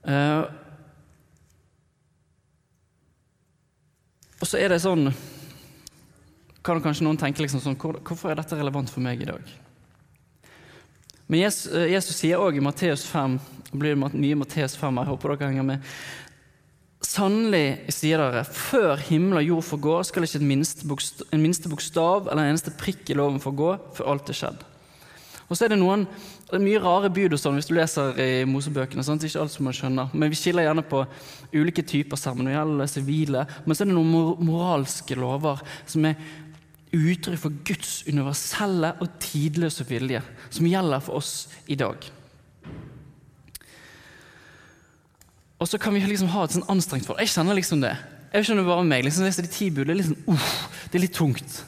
Uh, 0.00 0.48
og 4.40 4.48
så 4.48 4.56
er 4.56 4.72
det 4.72 4.78
sånn 4.80 5.10
Kan 6.64 6.80
kanskje 6.80 7.04
noen 7.04 7.18
tenke 7.20 7.42
liksom 7.44 7.60
sånn 7.60 7.76
Hvorfor 7.76 8.32
er 8.32 8.38
dette 8.38 8.56
relevant 8.56 8.88
for 8.88 9.04
meg 9.04 9.20
i 9.20 9.28
dag? 9.28 9.44
Men 11.30 11.42
Jesus, 11.44 11.68
eh, 11.76 11.90
Jesus 11.92 12.16
sier 12.16 12.40
òg 12.40 12.56
i 12.56 12.64
Matteus 12.64 13.04
5 13.06 13.36
det 13.70 13.78
blir 13.78 13.94
mye 13.94 14.38
Matteus 14.38 14.74
5, 14.74 14.96
jeg 14.98 15.06
håper 15.12 15.30
dere 15.30 15.48
henger 15.52 15.66
med. 15.68 15.92
Sannelig, 17.06 17.92
sier 17.94 18.18
dere, 18.18 18.42
før 18.42 18.98
himmel 19.06 19.38
og 19.38 19.46
jord 19.46 19.66
får 19.68 19.80
gå, 19.84 19.94
skal 20.08 20.26
ikke 20.26 20.40
minste 20.42 20.88
bokstav, 20.90 21.28
en 21.30 21.44
minste 21.44 21.70
bokstav 21.70 22.26
eller 22.26 22.42
en 22.42 22.56
eneste 22.56 22.74
prikk 22.80 23.12
i 23.12 23.16
loven 23.18 23.38
få 23.42 23.54
gå, 23.54 23.70
før 23.94 24.10
alt 24.10 24.32
er 24.32 24.38
skjedd. 24.40 24.66
Og 25.46 25.54
så 25.54 25.66
er 25.66 25.72
det 25.72 25.78
noen 25.78 26.08
det 26.50 26.58
er 26.58 26.64
mye 26.64 26.82
rare 26.82 27.08
bud 27.14 27.34
og 27.36 27.40
sånn 27.40 27.56
hvis 27.58 27.68
du 27.70 27.76
leser 27.76 28.16
i 28.18 28.44
Mosebøkene. 28.48 29.04
Sant? 29.06 29.22
Ikke 29.26 29.44
alt 29.44 29.54
som 29.54 29.66
man 29.68 29.76
skjønner. 29.76 30.10
Men 30.12 30.32
vi 30.32 30.38
skiller 30.38 30.66
gjerne 30.66 30.82
på 30.86 31.04
ulike 31.54 31.84
typer 31.86 32.18
seremonielle, 32.18 32.86
sivile. 32.90 33.44
Men 33.64 33.76
så 33.76 33.84
er 33.84 33.90
det 33.90 33.96
noen 33.96 34.42
moralske 34.46 35.18
lover 35.18 35.62
som 35.88 36.08
er 36.10 36.18
uttrykk 36.90 37.38
for 37.38 37.58
Guds 37.66 38.00
universelle 38.08 38.94
og 38.98 39.12
tidløse 39.22 39.86
vilje, 39.86 40.22
som 40.50 40.66
gjelder 40.66 41.04
for 41.06 41.20
oss 41.20 41.34
i 41.70 41.78
dag. 41.78 42.10
Og 45.60 45.68
så 45.68 45.78
kan 45.78 45.94
vi 45.94 46.02
liksom 46.02 46.30
ha 46.32 46.46
et 46.46 46.56
sånn 46.56 46.66
anstrengt 46.72 47.06
forhold. 47.06 47.22
Jeg 47.22 47.34
kjenner 47.34 47.58
liksom 47.58 47.82
det. 47.84 47.94
Jeg 48.32 48.46
skjønner 48.46 48.66
bare 48.66 48.86
meg. 48.86 49.04
liksom 49.04 49.26
Leser 49.26 49.44
de 49.46 49.52
ti 49.52 49.68
det 49.74 49.84
er 49.86 49.98
liksom, 49.98 50.16
uh, 50.26 50.48
det 50.90 50.98
er 50.98 51.04
litt 51.04 51.14
tungt. 51.14 51.60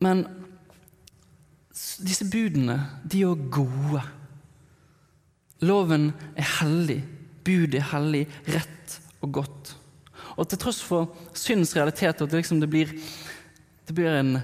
Men 0.00 0.24
disse 2.04 2.26
budene, 2.28 2.78
de 3.04 3.22
er 3.24 3.46
gode. 3.52 4.02
Loven 5.64 6.10
er 6.38 6.48
hellig, 6.60 7.00
budet 7.44 7.80
er 7.82 7.90
hellig, 7.92 8.24
rett 8.48 8.96
og 9.20 9.32
godt. 9.40 9.74
Og 10.40 10.48
til 10.48 10.60
tross 10.60 10.80
for 10.84 11.10
syndens 11.36 11.74
realitet, 11.76 12.20
at 12.20 12.30
det, 12.30 12.40
liksom, 12.40 12.60
det 12.62 12.70
blir, 12.72 12.92
det 13.88 13.96
blir 13.96 14.12
en, 14.14 14.36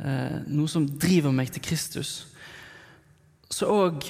eh, 0.00 0.38
noe 0.48 0.70
som 0.70 0.86
driver 0.88 1.34
meg 1.36 1.52
til 1.52 1.64
Kristus, 1.64 2.14
så 3.52 3.68
òg 3.70 4.08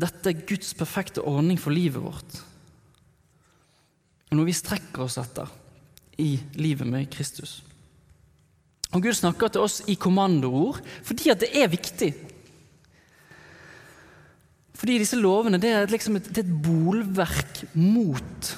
dette 0.00 0.32
er 0.32 0.46
Guds 0.48 0.72
perfekte 0.74 1.24
ordning 1.26 1.60
for 1.60 1.74
livet 1.74 2.00
vårt. 2.02 2.38
Og 4.30 4.38
noe 4.38 4.48
vi 4.48 4.56
strekker 4.56 5.04
oss 5.04 5.18
etter 5.20 5.50
i 6.20 6.32
livet 6.56 6.88
med 6.88 7.10
Kristus. 7.12 7.60
Og 8.90 9.04
Gud 9.04 9.14
snakker 9.14 9.52
til 9.52 9.62
oss 9.62 9.80
i 9.90 9.94
kommandoord 10.00 10.80
fordi 11.06 11.30
at 11.30 11.42
det 11.44 11.50
er 11.54 11.70
viktig. 11.70 12.10
Fordi 14.80 14.96
disse 15.02 15.18
lovene 15.20 15.60
det 15.60 15.70
er, 15.76 15.90
liksom 15.92 16.16
et, 16.16 16.30
det 16.32 16.42
er 16.42 16.48
et 16.48 16.62
bolverk 16.64 17.64
mot 17.76 18.54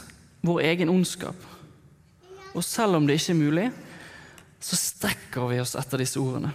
vår 0.46 0.60
egen 0.70 0.92
ondskap. 0.92 1.48
Og 2.54 2.62
selv 2.64 2.98
om 2.98 3.08
det 3.08 3.18
ikke 3.18 3.34
er 3.34 3.40
mulig, 3.40 3.66
så 4.62 4.78
strekker 4.78 5.48
vi 5.50 5.58
oss 5.62 5.74
etter 5.78 6.02
disse 6.02 6.20
ordene. 6.22 6.52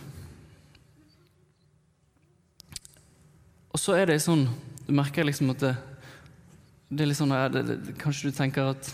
Og 3.75 3.81
så 3.81 3.97
er 3.99 4.09
det 4.09 4.23
sånn 4.23 4.47
Du 4.87 4.93
merker 4.95 5.27
liksom 5.27 5.51
at 5.51 5.61
det, 5.61 5.73
det 6.89 7.03
er 7.03 7.09
litt 7.11 7.19
sånn 7.19 7.33
det, 7.53 7.61
det, 7.67 7.75
Kanskje 7.99 8.31
du 8.31 8.37
tenker 8.37 8.71
at 8.71 8.89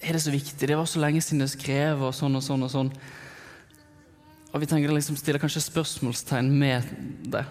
Er 0.00 0.16
det 0.16 0.22
så 0.24 0.32
viktig? 0.32 0.66
Det 0.66 0.74
var 0.74 0.88
så 0.88 1.02
lenge 1.04 1.20
siden 1.22 1.44
det 1.44 1.52
skrev, 1.52 2.02
og 2.08 2.16
sånn 2.16 2.38
og 2.38 2.42
sånn 2.42 2.64
og 2.64 2.72
sånn. 2.72 2.90
Og 4.52 4.62
vi 4.62 4.68
tenker 4.68 4.92
liksom 4.94 5.16
stiller 5.18 5.40
kanskje 5.42 5.60
spørsmålstegn 5.66 6.48
med 6.56 6.86
det. 7.28 7.44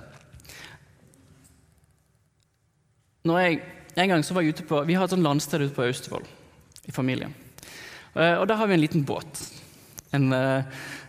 Jeg, 3.27 3.59
en 3.97 4.09
gang 4.09 4.23
var 4.23 4.45
jeg 4.45 4.55
ute 4.55 4.65
på, 4.65 4.79
Vi 4.87 4.95
har 4.95 5.03
et 5.05 5.13
sånt 5.13 5.25
landsted 5.25 5.61
ute 5.61 5.75
på 5.75 5.83
Austevoll 5.83 6.25
i 6.87 6.93
familien. 6.95 7.33
Uh, 8.15 8.39
og 8.39 8.47
Der 8.47 8.55
har 8.55 8.67
vi 8.67 8.73
en 8.73 8.81
liten 8.81 9.03
båt. 9.05 9.41
En, 10.15 10.31
uh, 10.33 10.63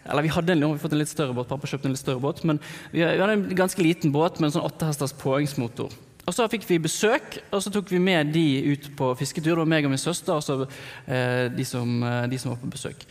eller 0.04 0.26
vi 0.26 0.33
hadde 0.35 0.52
en, 0.52 0.59
vi 0.61 0.66
har 0.66 0.83
fått 0.83 0.97
en 0.97 1.00
litt 1.00 1.12
større 1.12 1.37
båt, 1.37 1.49
Pappa 1.49 1.71
kjøpte 1.71 1.88
en 1.88 1.95
litt 1.95 2.02
større 2.02 2.21
båt, 2.21 2.42
men 2.45 2.59
vi, 2.90 3.00
vi 3.00 3.21
hadde 3.21 3.37
en 3.37 3.47
ganske 3.57 3.83
liten 3.83 4.12
båt 4.12 4.40
med 4.40 4.49
en 4.49 4.57
sånn 4.59 4.66
åttehesters 4.66 5.14
påhengsmotor. 5.21 5.95
Og 6.28 6.35
Så 6.35 6.49
fikk 6.52 6.66
vi 6.68 6.80
besøk, 6.83 7.38
og 7.49 7.62
så 7.64 7.73
tok 7.73 7.88
vi 7.95 8.02
med 8.02 8.35
de 8.35 8.75
ut 8.75 8.90
på 8.99 9.14
fisketur. 9.16 9.54
Det 9.54 9.62
var 9.62 9.71
meg 9.71 9.88
og 9.88 9.95
min 9.95 10.02
søster 10.02 10.35
og 10.35 10.45
så, 10.45 10.59
uh, 10.66 11.47
de, 11.54 11.64
som, 11.64 12.02
de, 12.28 12.40
som, 12.40 12.52
var 12.52 12.61
på 12.61 12.75
besøk. 12.75 13.07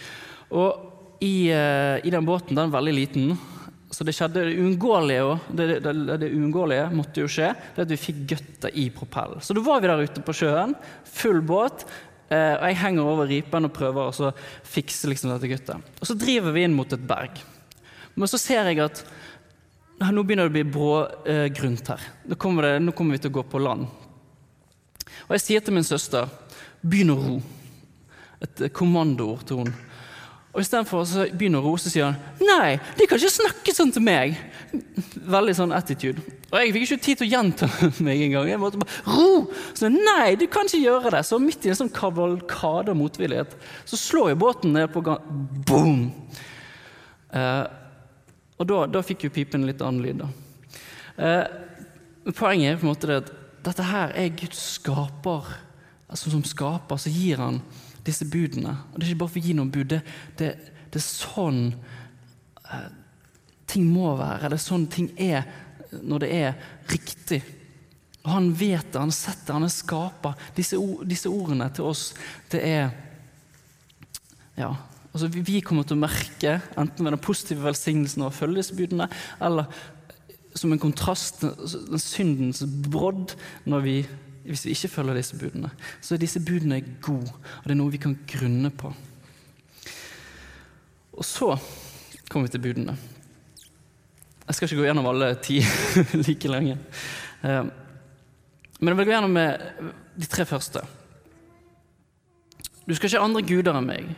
Og 0.52 0.97
i, 1.24 1.50
i 1.50 2.12
den 2.14 2.26
båten, 2.28 2.56
den 2.56 2.68
er 2.68 2.74
veldig 2.76 2.94
liten, 2.94 3.38
så 3.90 4.04
det 4.04 4.14
skjedde 4.14 4.44
det 4.44 4.58
uunngåelige, 4.60 5.38
det, 5.56 5.68
det, 5.86 6.18
det, 6.20 6.82
måtte 6.92 7.24
jo 7.24 7.30
skje, 7.32 7.54
det 7.76 7.86
at 7.86 7.94
vi 7.94 8.00
fikk 8.00 8.20
gutta 8.34 8.70
i 8.70 8.90
propellen. 8.94 9.40
Så 9.42 9.56
da 9.56 9.64
var 9.64 9.80
vi 9.82 9.90
der 9.90 10.04
ute 10.04 10.24
på 10.26 10.36
sjøen, 10.36 10.76
full 11.08 11.40
båt, 11.42 11.86
eh, 12.28 12.54
og 12.58 12.66
jeg 12.68 12.80
henger 12.84 13.08
over 13.14 13.32
ripen 13.32 13.70
og 13.70 13.74
prøver 13.74 14.12
å 14.12 14.32
fikse 14.68 15.08
liksom 15.10 15.32
dette 15.32 15.50
guttet. 15.50 15.88
Og 16.02 16.10
så 16.10 16.18
driver 16.20 16.54
vi 16.56 16.66
inn 16.68 16.76
mot 16.76 16.92
et 16.92 17.08
berg. 17.08 17.40
Men 18.18 18.30
så 18.30 18.40
ser 18.42 18.68
jeg 18.68 18.84
at 18.84 19.06
nå 19.98 20.22
begynner 20.22 20.50
det 20.50 20.52
å 20.52 20.58
bli 20.58 20.68
brågrunt 20.76 21.94
her. 21.94 22.04
Nå 22.28 22.38
kommer, 22.38 22.76
nå 22.84 22.94
kommer 22.94 23.16
vi 23.16 23.24
til 23.24 23.32
å 23.32 23.40
gå 23.40 23.48
på 23.50 23.64
land. 23.64 23.88
Og 25.26 25.36
jeg 25.38 25.46
sier 25.46 25.64
til 25.64 25.78
min 25.78 25.88
søster 25.88 26.28
begynn 26.84 27.16
å 27.16 27.18
ro. 27.22 27.38
Et 28.44 28.68
kommandoord 28.76 29.48
til 29.48 29.64
henne. 29.64 29.87
Og 30.58 30.64
Istedenfor 30.64 31.04
å 31.04 31.24
begynne 31.38 31.60
å 31.60 31.68
rose, 31.68 31.92
sier 31.94 32.08
han 32.08 32.16
nei, 32.42 32.80
de 32.98 33.06
kan 33.06 33.20
ikke 33.20 33.30
snakke 33.30 33.74
sånn 33.78 33.92
til 33.94 34.02
meg. 34.02 34.34
Veldig 35.30 35.54
sånn 35.54 35.76
attitude. 35.78 36.24
Og 36.50 36.56
jeg 36.58 36.72
fikk 36.74 36.86
ikke 36.88 37.04
tid 37.06 37.20
til 37.20 37.28
å 37.28 37.30
gjenta 37.30 37.70
meg 38.08 38.24
engang. 38.26 38.50
Jeg 38.50 38.58
måtte 38.64 38.82
bare 38.82 39.04
ro! 39.06 39.44
Så 39.78 39.92
nei, 39.94 40.34
du 40.40 40.48
kan 40.50 40.66
ikke 40.66 40.82
gjøre 40.82 41.12
det. 41.14 41.22
Så 41.30 41.38
midt 41.44 41.68
i 41.68 41.70
en 41.70 41.78
sånn 41.78 41.94
kavalkade 41.94 42.90
av 42.90 42.98
motvillighet 42.98 43.54
så 43.86 44.00
slår 44.02 44.32
jo 44.34 44.40
båten 44.48 44.74
ned 44.74 44.90
på 44.96 45.06
gang. 45.06 45.30
Boom! 45.70 46.08
Eh, 47.38 47.64
og 48.58 48.70
da, 48.74 48.82
da, 48.98 49.06
fikk 49.06 49.28
jo 49.28 49.36
pipen 49.38 49.70
litt 49.70 49.86
annen 49.86 50.02
lyd, 50.02 50.24
da. 50.24 50.32
Eh, 51.22 52.32
poenget 52.34 52.72
er 52.72 52.82
på 52.82 52.88
en 52.88 52.96
måte 52.96 53.12
det 53.12 53.22
at 53.22 53.34
dette 53.70 53.86
her 53.92 54.18
er 54.18 54.34
Guds 54.42 54.64
skaper. 54.80 55.54
Altså 56.10 56.34
Som 56.34 56.42
skaper 56.48 56.98
så 56.98 57.14
gir 57.14 57.46
han 57.46 57.62
disse 58.08 58.28
budene. 58.32 58.74
Og 58.92 58.98
Det 58.98 59.06
er 59.06 59.12
ikke 59.12 59.24
bare 59.24 59.34
for 59.36 59.42
å 59.42 59.48
gi 59.48 59.58
noen 59.58 59.74
bud. 59.74 59.92
Det, 59.92 60.02
det, 60.40 60.50
det 60.94 61.02
er 61.02 61.06
sånn 61.06 61.62
eh, 62.72 62.90
ting 63.68 63.88
må 63.92 64.16
være. 64.20 64.52
Det 64.52 64.60
er 64.60 64.66
sånn 64.66 64.88
ting 64.92 65.12
er 65.20 65.48
når 66.04 66.24
det 66.24 66.32
er 66.36 66.58
riktig. 66.92 67.42
Og 68.24 68.32
Han 68.34 68.52
vet 68.60 68.92
det, 68.92 69.00
han 69.00 69.14
setter, 69.16 69.56
han 69.56 69.68
er 69.68 69.74
skaper. 69.74 70.36
Disse, 70.58 70.80
disse 71.08 71.32
ordene 71.32 71.70
til 71.76 71.88
oss, 71.92 72.10
det 72.52 72.64
er 72.68 72.90
ja, 74.58 74.72
altså 75.14 75.30
Vi 75.30 75.60
kommer 75.62 75.86
til 75.86 76.00
å 76.00 76.02
merke, 76.02 76.56
enten 76.82 77.06
med 77.06 77.14
den 77.14 77.22
positive 77.22 77.62
velsignelsen 77.68 78.24
av 78.26 78.32
å 78.32 78.36
følge 78.36 78.64
disse 78.64 78.78
budene, 78.78 79.06
eller 79.38 79.70
som 80.58 80.74
en 80.74 80.82
kontrast, 80.82 81.44
den 81.44 82.02
syndens 82.02 82.64
brodd, 82.66 83.36
når 83.70 83.84
vi 83.86 83.98
hvis 84.48 84.66
vi 84.66 84.74
ikke 84.76 84.92
følger 84.94 85.20
disse 85.20 85.38
budene, 85.40 85.70
så 86.02 86.16
er 86.16 86.22
disse 86.24 86.40
budene 86.44 86.80
gode, 87.04 87.32
og 87.32 87.68
det 87.68 87.76
er 87.76 87.80
noe 87.80 87.94
vi 87.94 88.02
kan 88.02 88.16
grunne 88.30 88.72
på. 88.72 88.94
Og 91.18 91.26
så 91.26 91.52
kommer 92.30 92.48
vi 92.48 92.54
til 92.56 92.64
budene. 92.64 92.98
Jeg 94.48 94.56
skal 94.56 94.70
ikke 94.70 94.80
gå 94.80 94.88
gjennom 94.88 95.10
alle 95.10 95.34
ti 95.44 95.60
like 96.28 96.52
lenge. 96.52 96.78
Eh, 97.44 97.66
men 98.80 98.94
jeg 98.94 99.00
vil 99.00 99.10
gå 99.10 99.16
gjennom 99.16 99.34
med 99.36 99.66
de 100.16 100.30
tre 100.30 100.46
første. 100.48 100.84
Du 102.88 102.96
skal 102.96 103.10
ikke 103.10 103.20
ha 103.20 103.28
andre 103.28 103.44
guder 103.44 103.76
enn 103.76 103.90
meg. 103.90 104.12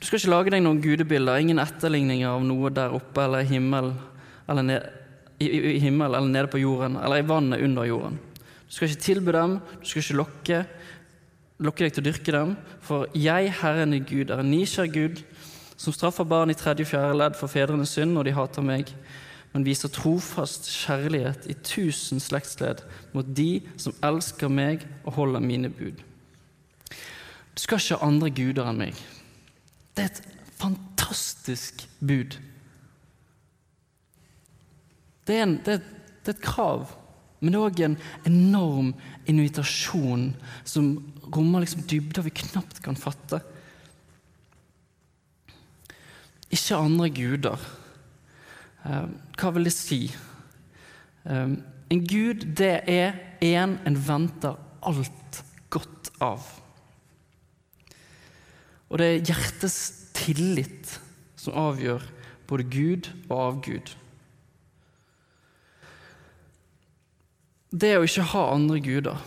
Du 0.00 0.06
skal 0.06 0.20
ikke 0.20 0.32
lage 0.32 0.52
deg 0.52 0.64
noen 0.64 0.80
gudebilder, 0.84 1.40
ingen 1.40 1.60
etterligninger 1.60 2.28
av 2.28 2.44
noe 2.44 2.72
der 2.72 2.92
oppe 2.96 3.24
eller 3.24 3.44
himmel, 3.48 3.92
eller 4.48 4.66
ned, 4.66 4.88
i, 5.40 5.48
i, 5.48 5.78
himmel 5.80 6.14
eller 6.14 6.28
nede 6.28 6.50
på 6.52 6.60
jorden, 6.60 6.98
eller 7.00 7.20
i 7.20 7.26
vannet 7.28 7.64
under 7.64 7.88
jorden. 7.88 8.16
Du 8.70 8.76
skal 8.76 8.86
ikke 8.86 9.02
tilby 9.02 9.32
dem, 9.34 9.56
du 9.82 9.86
skal 9.88 10.04
ikke 10.04 10.18
lokke, 10.20 10.58
lokke 11.58 11.82
deg 11.82 11.94
til 11.94 12.04
å 12.04 12.06
dyrke 12.06 12.34
dem. 12.36 12.52
For 12.86 13.08
jeg, 13.18 13.48
Herren 13.58 13.96
din 13.96 14.04
Gud, 14.06 14.30
er 14.30 14.44
en 14.44 14.52
nykjær 14.52 14.92
Gud, 14.94 15.24
som 15.74 15.96
straffer 15.96 16.28
barn 16.28 16.52
i 16.52 16.54
tredje 16.54 16.86
og 16.86 16.92
fjerde 16.92 17.16
ledd 17.18 17.38
for 17.38 17.50
fedrenes 17.50 17.96
synd 17.96 18.14
når 18.14 18.28
de 18.28 18.34
hater 18.36 18.62
meg, 18.62 18.92
men 19.50 19.66
viser 19.66 19.90
trofast 19.90 20.68
kjærlighet 20.70 21.48
i 21.50 21.56
tusen 21.66 22.22
slektsledd 22.22 22.84
mot 23.16 23.26
de 23.26 23.64
som 23.74 23.96
elsker 24.06 24.52
meg 24.52 24.84
og 25.02 25.16
holder 25.18 25.42
mine 25.42 25.72
bud. 25.74 25.98
Du 26.94 27.64
skal 27.64 27.82
ikke 27.82 27.98
ha 27.98 28.06
andre 28.06 28.30
guder 28.30 28.70
enn 28.70 28.78
meg. 28.84 29.02
Det 29.98 30.06
er 30.06 30.12
et 30.12 30.22
fantastisk 30.60 31.88
bud. 31.98 32.38
Det 35.26 35.40
er, 35.40 35.42
en, 35.48 35.58
det 35.66 35.80
er, 35.80 35.84
det 36.22 36.36
er 36.36 36.38
et 36.38 36.46
krav, 36.46 36.86
men 37.40 37.52
det 37.52 37.58
er 37.58 37.66
òg 37.66 37.82
en 37.86 37.96
enorm 38.28 38.90
invitasjon 39.30 40.30
som 40.68 40.92
rommer 41.32 41.64
liksom 41.64 41.86
dybder 41.88 42.26
vi 42.26 42.34
knapt 42.42 42.82
kan 42.84 42.98
fatte. 43.00 43.40
Ikke 46.52 46.76
andre 46.76 47.08
guder. 47.16 47.68
Eh, 48.84 49.06
hva 49.40 49.52
vil 49.54 49.68
det 49.68 49.74
si? 49.76 50.02
Eh, 51.24 51.54
en 51.90 52.02
gud, 52.06 52.44
det 52.60 52.74
er 52.90 53.16
en 53.40 53.78
en 53.88 53.96
venter 54.06 54.58
alt 54.84 55.42
godt 55.72 56.10
av. 56.20 56.44
Og 58.90 58.98
det 58.98 59.06
er 59.06 59.24
hjertets 59.30 59.78
tillit 60.18 60.98
som 61.38 61.56
avgjør 61.56 62.04
både 62.50 62.66
Gud 62.68 63.10
og 63.28 63.36
avgud. 63.38 63.92
Det 67.70 67.92
å 67.96 68.06
ikke 68.06 68.26
ha 68.32 68.48
andre 68.50 68.80
guder, 68.82 69.20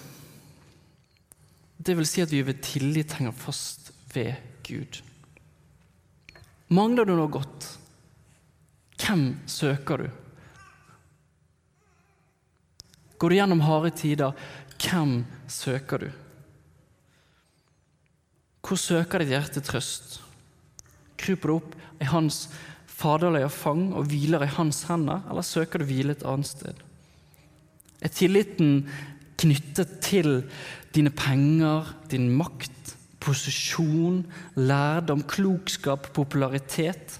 det 1.83 1.95
vil 1.95 2.07
si 2.07 2.23
at 2.23 2.31
vi 2.31 2.41
ved 2.43 2.59
tillit 2.63 3.15
henger 3.17 3.35
fast 3.35 3.91
ved 4.13 4.35
Gud. 4.67 4.99
Mangler 6.73 7.07
du 7.07 7.15
noe 7.15 7.31
godt? 7.31 7.67
Hvem 8.99 9.23
søker 9.49 10.03
du? 10.03 10.09
Går 13.19 13.31
du 13.31 13.37
gjennom 13.37 13.63
harde 13.63 13.93
tider? 13.95 14.35
Hvem 14.79 15.23
søker 15.47 16.03
du? 16.03 16.09
Hvor 18.63 18.79
søker 18.79 19.23
ditt 19.23 19.31
hjerte 19.31 19.63
trøst? 19.63 20.17
Kryper 21.19 21.51
du 21.51 21.55
opp 21.57 21.75
i 22.03 22.07
hans 22.11 22.45
faderlige 22.87 23.51
fang 23.51 23.89
og 23.95 24.07
hviler 24.11 24.43
i 24.43 24.53
hans 24.55 24.85
hender, 24.87 25.23
eller 25.29 25.45
søker 25.47 25.79
du 25.79 25.87
hvile 25.87 26.15
et 26.15 26.25
annet 26.27 26.51
sted? 26.51 26.79
Er 28.03 28.11
tilliten 28.11 28.83
knyttet 29.39 29.99
til 30.03 30.43
dine 30.93 31.11
penger, 31.15 31.93
din 32.11 32.29
makt, 32.35 32.95
posisjon, 33.23 34.23
lærdom, 34.59 35.23
klokskap, 35.23 36.11
popularitet? 36.15 37.19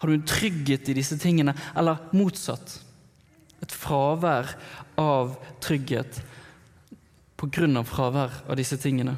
Har 0.00 0.08
du 0.08 0.16
en 0.16 0.26
trygghet 0.28 0.88
i 0.88 0.96
disse 0.96 1.18
tingene, 1.20 1.54
eller 1.76 2.00
motsatt? 2.16 2.80
Et 3.64 3.72
fravær 3.72 4.56
av 5.00 5.36
trygghet 5.64 6.20
av 7.36 7.84
fravær 7.88 8.32
av 8.48 8.56
disse 8.56 8.78
tingene? 8.80 9.16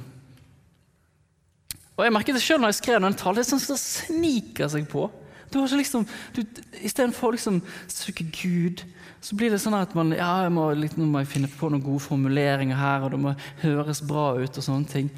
Og 1.98 2.04
jeg 2.06 2.14
merket 2.14 2.36
det 2.38 2.42
selv 2.42 2.62
når 2.62 2.72
jeg 2.72 2.78
skrev 2.78 3.00
den 3.02 3.16
talen. 3.18 3.38
Det 3.38 3.44
er 3.44 3.50
sånn 3.50 3.62
som 3.62 3.78
sniker 3.78 4.70
seg 4.70 4.86
på. 4.90 5.08
Du 5.48 5.58
har 5.58 5.66
ikke 5.66 5.80
liksom, 5.80 6.06
du, 6.36 6.42
Istedenfor 6.84 7.30
å 7.30 7.36
liksom 7.36 7.60
søke 7.88 8.26
Gud, 8.32 8.84
så 9.20 9.36
blir 9.36 9.50
det 9.50 9.60
sånn 9.62 9.76
at 9.78 9.94
man 9.98 10.12
ja, 10.14 10.44
jeg 10.44 10.54
må, 10.54 10.68
nå 10.76 11.06
må 11.08 11.22
jeg 11.24 11.30
finne 11.32 11.50
på 11.50 11.70
noen 11.72 11.84
gode 11.84 12.04
formuleringer 12.04 12.78
her, 12.78 13.06
og 13.06 13.14
det 13.14 13.20
må 13.22 13.34
høres 13.64 14.02
bra 14.06 14.30
ut 14.38 14.60
og 14.60 14.66
sånne 14.66 14.92
ting. 14.92 15.10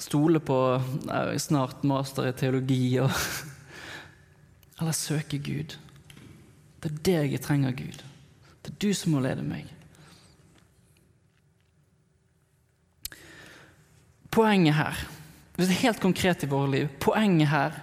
Stole 0.00 0.40
på 0.40 0.58
jeg 1.06 1.42
snart 1.42 1.82
master 1.88 2.30
i 2.30 2.36
teologi 2.36 2.84
og 3.02 3.10
Eller 4.80 4.96
søke 4.96 5.36
Gud. 5.36 5.74
Det 6.80 6.88
er 6.88 7.00
deg 7.04 7.34
jeg 7.34 7.42
trenger, 7.44 7.74
Gud. 7.76 7.98
Det 8.64 8.70
er 8.72 8.78
du 8.80 8.94
som 8.96 9.12
må 9.12 9.20
lede 9.20 9.44
meg. 9.44 9.66
Poenget 14.32 14.78
her, 14.78 15.02
hvis 15.60 15.68
det 15.68 15.76
er 15.76 15.86
helt 15.90 16.00
konkret 16.00 16.44
i 16.44 16.48
våre 16.48 16.70
liv 16.72 16.92
Poenget 17.04 17.50
her 17.52 17.74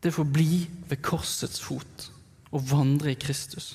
det 0.00 0.08
er 0.08 0.14
for 0.14 0.24
å 0.24 0.34
bli 0.36 0.62
ved 0.88 1.02
korsets 1.04 1.58
fot 1.60 2.06
og 2.54 2.62
vandre 2.70 3.10
i 3.10 3.18
Kristus. 3.18 3.72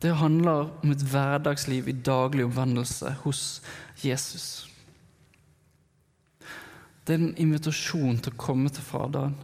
Det 0.00 0.12
handler 0.16 0.70
om 0.80 0.92
et 0.94 1.02
hverdagsliv 1.10 1.88
i 1.90 1.96
daglig 2.06 2.46
omvendelse 2.46 3.10
hos 3.24 3.42
Jesus. 4.00 4.46
Det 7.02 7.16
er 7.16 7.24
en 7.24 7.34
invitasjon 7.34 8.20
til 8.22 8.30
å 8.30 8.40
komme 8.40 8.70
til 8.70 8.86
Faderen. 8.86 9.34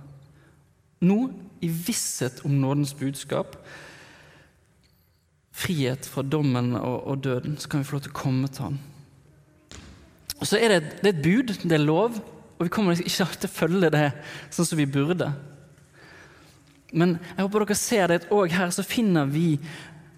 Nå 1.03 1.19
i 1.59 1.69
visshet 1.69 2.45
om 2.47 2.55
nådens 2.63 2.95
budskap, 2.97 3.59
frihet 5.57 6.07
fra 6.07 6.23
dommen 6.23 6.77
og, 6.79 7.01
og 7.03 7.25
døden, 7.25 7.59
så 7.59 7.69
kan 7.69 7.83
vi 7.83 7.89
få 7.89 7.99
lov 7.99 8.07
til 8.07 8.15
å 8.15 8.21
komme 8.23 8.53
til 8.53 8.71
ham. 8.71 8.79
Og 10.41 10.49
så 10.49 10.61
er 10.61 10.75
det, 10.75 10.81
det 11.01 11.11
er 11.11 11.15
et 11.15 11.25
bud, 11.25 11.53
det 11.63 11.77
er 11.77 11.85
lov, 11.85 12.19
og 12.57 12.65
vi 12.65 12.73
kommer 12.73 12.97
ikke 12.97 13.09
til 13.11 13.49
å 13.49 13.53
følge 13.53 13.93
det 13.93 14.07
sånn 14.55 14.69
som 14.69 14.81
vi 14.81 14.89
burde. 14.89 15.31
Men 16.97 17.17
jeg 17.35 17.45
håper 17.45 17.65
dere 17.65 17.79
ser 17.79 18.09
det 18.09 18.21
at 18.23 18.33
òg 18.33 18.53
her 18.57 18.73
så 18.73 18.85
finner 18.87 19.29
vi 19.29 19.57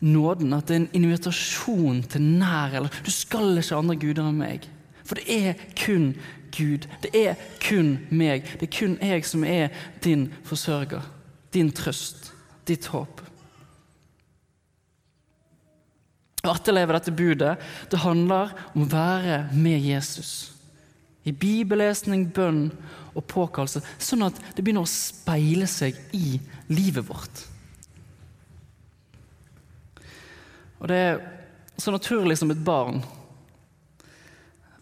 nåden, 0.04 0.52
at 0.54 0.68
det 0.68 0.76
er 0.76 0.82
en 0.84 0.98
invitasjon 1.00 2.02
til 2.06 2.26
nær 2.38 2.76
eller 2.78 3.00
Du 3.04 3.10
skal 3.10 3.58
ikke 3.58 3.74
ha 3.74 3.80
andre 3.82 3.98
guder 3.98 4.28
enn 4.28 4.38
meg. 4.38 4.68
For 5.08 5.18
det 5.18 5.38
er 5.48 5.62
kun 5.78 6.12
Gud. 6.54 6.86
Det 7.02 7.10
er 7.16 7.38
kun 7.64 7.96
meg. 8.10 8.46
Det 8.60 8.68
er 8.68 8.74
kun 8.78 8.98
jeg 9.02 9.24
som 9.26 9.44
er 9.44 9.72
din 10.04 10.28
forsørger, 10.44 11.02
din 11.54 11.72
trøst, 11.72 12.32
ditt 12.68 12.86
håp. 12.92 13.22
Å 16.48 16.56
etterleve 16.56 16.96
dette 16.96 17.12
budet 17.14 17.56
det 17.92 18.00
handler 18.00 18.54
om 18.72 18.86
å 18.86 18.92
være 18.92 19.42
med 19.52 19.84
Jesus. 19.84 20.54
I 21.28 21.34
bibellesning, 21.36 22.28
bønn 22.32 22.68
og 23.12 23.26
påkallelse, 23.28 23.82
sånn 24.00 24.24
at 24.28 24.38
det 24.56 24.64
begynner 24.64 24.86
å 24.86 24.90
speile 24.90 25.68
seg 25.68 25.98
i 26.16 26.38
livet 26.72 27.04
vårt. 27.08 27.44
Og 30.78 30.88
det 30.88 30.98
er 31.08 31.20
så 31.78 31.92
naturlig 31.92 32.38
som 32.38 32.50
et 32.54 32.64
barn 32.64 33.02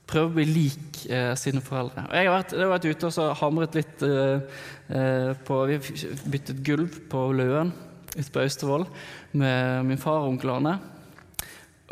prøver 0.07 0.29
å 0.29 0.35
bli 0.37 0.45
lik 0.47 1.01
eh, 1.11 1.33
sine 1.39 1.63
foreldre. 1.65 2.05
Og 2.07 2.15
jeg 2.15 2.29
har 2.29 2.37
vært, 2.37 2.53
jeg 2.55 2.63
har 2.63 2.75
vært 2.77 2.89
ute 2.91 3.09
og 3.09 3.15
så 3.17 3.31
hamret 3.41 3.79
litt 3.79 4.05
eh, 4.07 4.61
eh 4.87 5.31
på 5.47 5.63
Vi 5.67 5.79
byttet 6.31 6.63
gulv 6.63 7.01
på 7.11 7.25
Løen 7.35 7.73
ute 8.15 8.31
på 8.33 8.45
Austevoll 8.45 8.87
med 9.33 9.89
min 9.89 10.01
far 10.01 10.23
og 10.23 10.37
onkel 10.37 10.55
Arne. 10.55 10.77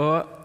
Og 0.03 0.41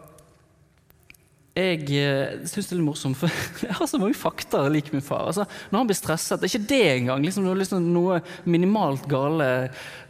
jeg 1.59 1.89
eh, 1.97 2.37
syns 2.47 2.69
det 2.69 2.75
er 2.75 2.79
litt 2.79 2.87
morsomt, 2.87 3.17
for 3.19 3.31
jeg 3.65 3.75
har 3.75 3.89
så 3.89 3.99
mange 3.99 4.17
fakta 4.17 4.61
lik 4.71 4.91
min 4.93 5.03
far. 5.03 5.27
Altså, 5.31 5.47
når 5.71 5.81
han 5.81 5.89
blir 5.89 5.97
stresset, 5.99 6.39
det 6.39 6.47
er 6.47 6.53
ikke 6.53 6.69
det 6.71 6.83
engang. 6.93 7.25
Liksom, 7.25 7.47
når 7.47 7.63
liksom 7.63 7.89
noe 7.95 8.21
minimalt 8.47 9.07
gale 9.09 9.49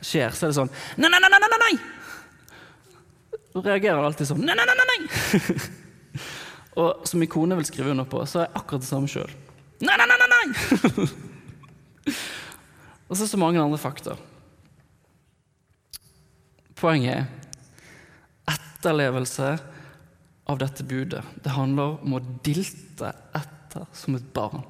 skjer, 0.02 0.36
så 0.36 0.48
er 0.48 0.52
det 0.52 0.60
sånn 0.60 0.74
Nei, 1.00 1.10
nei, 1.10 1.22
nei! 1.24 1.32
nei, 1.32 1.42
nei, 1.46 1.62
nei! 1.64 1.76
Og 3.58 3.66
reagerer 3.66 3.98
han 3.98 4.06
alltid 4.12 4.30
sånn 4.30 4.44
Nei, 4.46 4.54
nei, 4.54 4.68
nei! 4.70 4.76
nei, 4.78 4.88
nei! 4.94 5.60
Og 6.80 7.08
som 7.10 7.20
min 7.20 7.32
kone 7.32 7.58
vil 7.60 7.68
skrive 7.68 7.92
under 7.96 8.08
på, 8.08 8.22
så 8.30 8.44
er 8.44 8.46
jeg 8.46 8.60
akkurat 8.62 8.84
det 8.84 8.88
samme 8.88 9.10
sjøl. 9.12 9.32
Nei, 9.84 9.96
nei, 9.98 10.06
nei, 10.06 10.18
nei! 10.22 10.30
nei! 10.36 10.48
Og 13.10 13.18
så 13.18 13.24
er 13.24 13.26
det 13.26 13.32
så 13.32 13.40
mange 13.42 13.62
andre 13.62 13.80
fakta. 13.82 14.14
Poenget 16.80 17.16
er 17.16 17.26
etterlevelse 18.80 19.58
av 20.50 20.58
dette 20.58 20.84
budet. 20.84 21.24
Det 21.44 21.52
handler 21.52 22.00
om 22.04 22.16
å 22.16 22.24
dilte 22.44 23.12
etter 23.36 23.86
som 23.94 24.16
et 24.16 24.30
barn. 24.34 24.64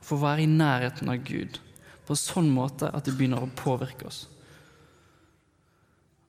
Få 0.00 0.16
være 0.20 0.46
i 0.46 0.50
nærheten 0.50 1.10
av 1.12 1.20
Gud 1.26 1.60
på 2.06 2.14
en 2.14 2.20
sånn 2.20 2.48
måte 2.54 2.88
at 2.94 3.04
det 3.06 3.16
begynner 3.18 3.42
å 3.42 3.52
påvirke 3.58 4.08
oss. 4.08 4.26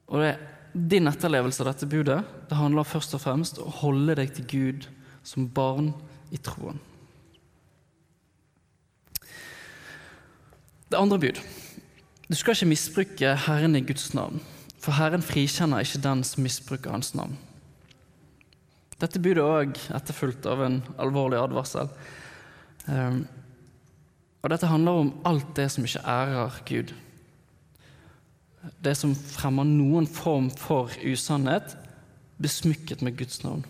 Og 0.08 0.22
det, 0.22 0.36
Din 0.72 1.08
etterlevelse 1.08 1.62
av 1.64 1.70
dette 1.70 1.88
budet 1.88 2.20
det 2.50 2.56
handler 2.58 2.86
først 2.86 3.14
og 3.16 3.22
fremst 3.24 3.58
om 3.58 3.70
å 3.70 3.76
holde 3.80 4.18
deg 4.20 4.34
til 4.36 4.44
Gud 4.46 4.88
som 5.26 5.48
barn 5.48 5.94
i 6.30 6.38
troen. 6.38 6.78
Det 10.88 11.00
andre 11.00 11.18
bud. 11.18 11.40
Du 12.28 12.36
skal 12.36 12.54
ikke 12.54 12.68
misbruke 12.68 13.34
Herren 13.48 13.76
i 13.76 13.84
Guds 13.84 14.12
navn. 14.14 14.40
For 14.88 14.96
Herren 14.96 15.20
frikjenner 15.20 15.84
ikke 15.84 16.00
den 16.00 16.22
som 16.24 16.40
misbruker 16.40 16.94
Hans 16.94 17.10
navn. 17.12 17.34
Dette 18.96 19.20
budet 19.20 19.42
er 19.42 19.58
òg 19.58 19.82
etterfulgt 19.98 20.48
av 20.48 20.62
en 20.64 20.78
alvorlig 20.96 21.36
advarsel. 21.36 21.90
Um, 22.86 23.18
og 24.40 24.48
dette 24.48 24.70
handler 24.72 25.02
om 25.02 25.12
alt 25.28 25.52
det 25.60 25.68
som 25.74 25.84
ikke 25.84 26.06
ærer 26.08 26.56
Gud. 26.72 26.96
Det 28.80 28.96
som 28.96 29.12
fremmer 29.12 29.68
noen 29.68 30.08
form 30.08 30.48
for 30.56 30.96
usannhet, 31.04 31.76
besmykket 32.40 33.04
med 33.04 33.20
Guds 33.20 33.44
navn. 33.44 33.68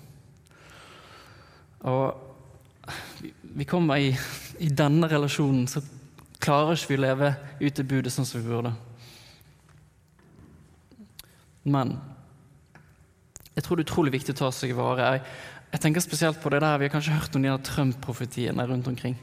Og 1.83 2.15
vi 3.59 3.67
kommer 3.67 3.99
i, 3.99 4.15
i 4.63 4.71
denne 4.71 5.11
relasjonen 5.11 5.67
så 5.67 5.83
klarer 6.39 6.79
ikke 6.79 6.95
vi 6.95 7.07
leve 7.09 7.35
ut 7.59 7.75
det 7.75 7.91
budet 7.91 8.15
sånn 8.15 8.29
som 8.29 8.39
vi 8.39 8.53
burde. 8.55 8.79
Men 11.69 11.97
jeg 13.59 13.65
tror 13.67 13.79
det 13.79 13.85
er 13.85 13.91
utrolig 13.91 14.15
viktig 14.15 14.37
å 14.37 14.41
ta 14.45 14.51
seg 14.55 14.73
i 14.73 14.79
vare. 14.79 15.07
Jeg, 15.13 15.23
jeg, 15.73 15.83
tenker 15.83 16.05
spesielt 16.05 16.41
på 16.43 16.53
det 16.55 16.61
der, 16.63 16.79
Vi 16.79 16.87
har 16.87 16.95
kanskje 16.95 17.17
hørt 17.17 17.37
om 17.37 17.43
de 17.43 17.55
Trump-profetiene 17.67 18.67
rundt 18.71 18.91
omkring. 18.91 19.17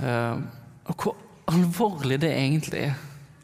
Uh, 0.00 0.42
og 0.90 1.04
hvor 1.04 1.14
alvorlig 1.50 2.18
det 2.22 2.32
egentlig 2.34 2.88
er. 2.88 2.96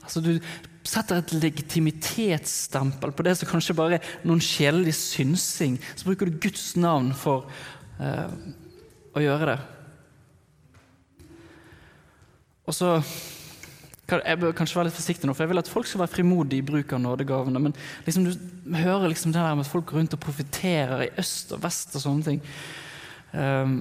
Altså, 0.03 0.23
du 0.23 0.39
setter 0.87 1.19
et 1.19 1.33
legitimitetsstempel 1.35 3.15
på 3.15 3.25
det 3.27 3.37
som 3.39 3.51
kanskje 3.51 3.75
bare 3.79 3.99
er 3.99 4.11
noen 4.27 4.43
sjelelig 4.43 4.95
synsing. 4.99 5.79
Så 5.95 6.07
bruker 6.09 6.31
du 6.31 6.39
Guds 6.43 6.75
navn 6.79 7.13
for 7.15 7.49
uh, 8.01 8.31
å 9.15 9.23
gjøre 9.23 9.53
det. 9.53 9.59
Og 12.67 12.75
så 12.75 12.97
jeg 14.07 14.38
bør 14.38 14.53
kanskje 14.55 14.79
være 14.79 14.87
litt 14.87 14.97
forsiktig 14.97 15.27
nå, 15.27 15.35
for 15.35 15.42
jeg 15.42 15.51
vil 15.51 15.61
at 15.61 15.71
folk 15.71 15.88
skal 15.90 16.05
være 16.05 16.14
frimodige 16.14 16.62
i 16.62 16.66
bruk 16.66 16.92
av 16.95 17.01
nådegavene. 17.03 17.62
Men 17.62 17.73
liksom, 18.07 18.29
du 18.29 18.77
hører 18.79 19.09
liksom 19.11 19.33
det 19.35 19.42
der 19.42 19.57
med 19.59 19.66
at 19.66 19.73
folk 19.73 19.88
går 19.90 19.99
rundt 19.99 20.14
og 20.14 20.23
profitterer 20.23 21.09
i 21.09 21.12
øst 21.19 21.51
og 21.57 21.64
vest 21.64 21.97
og 21.99 22.05
sånne 22.05 22.29
ting. 22.29 22.45
Um, 23.35 23.75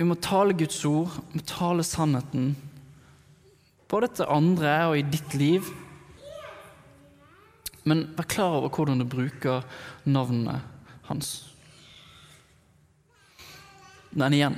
vi 0.00 0.08
må 0.08 0.16
tale 0.16 0.56
Guds 0.56 0.80
ord, 0.88 1.20
vi 1.28 1.42
må 1.42 1.44
tale 1.44 1.84
sannheten. 1.84 2.54
Både 3.92 4.08
til 4.14 4.32
andre 4.32 4.72
og 4.88 4.96
i 4.96 5.04
ditt 5.04 5.36
liv. 5.36 5.68
Men 7.84 8.06
vær 8.16 8.28
klar 8.30 8.56
over 8.56 8.72
hvordan 8.72 9.02
du 9.02 9.08
bruker 9.08 9.66
navnet 10.08 10.64
hans. 11.10 11.34
Men 14.16 14.32
igjen 14.32 14.56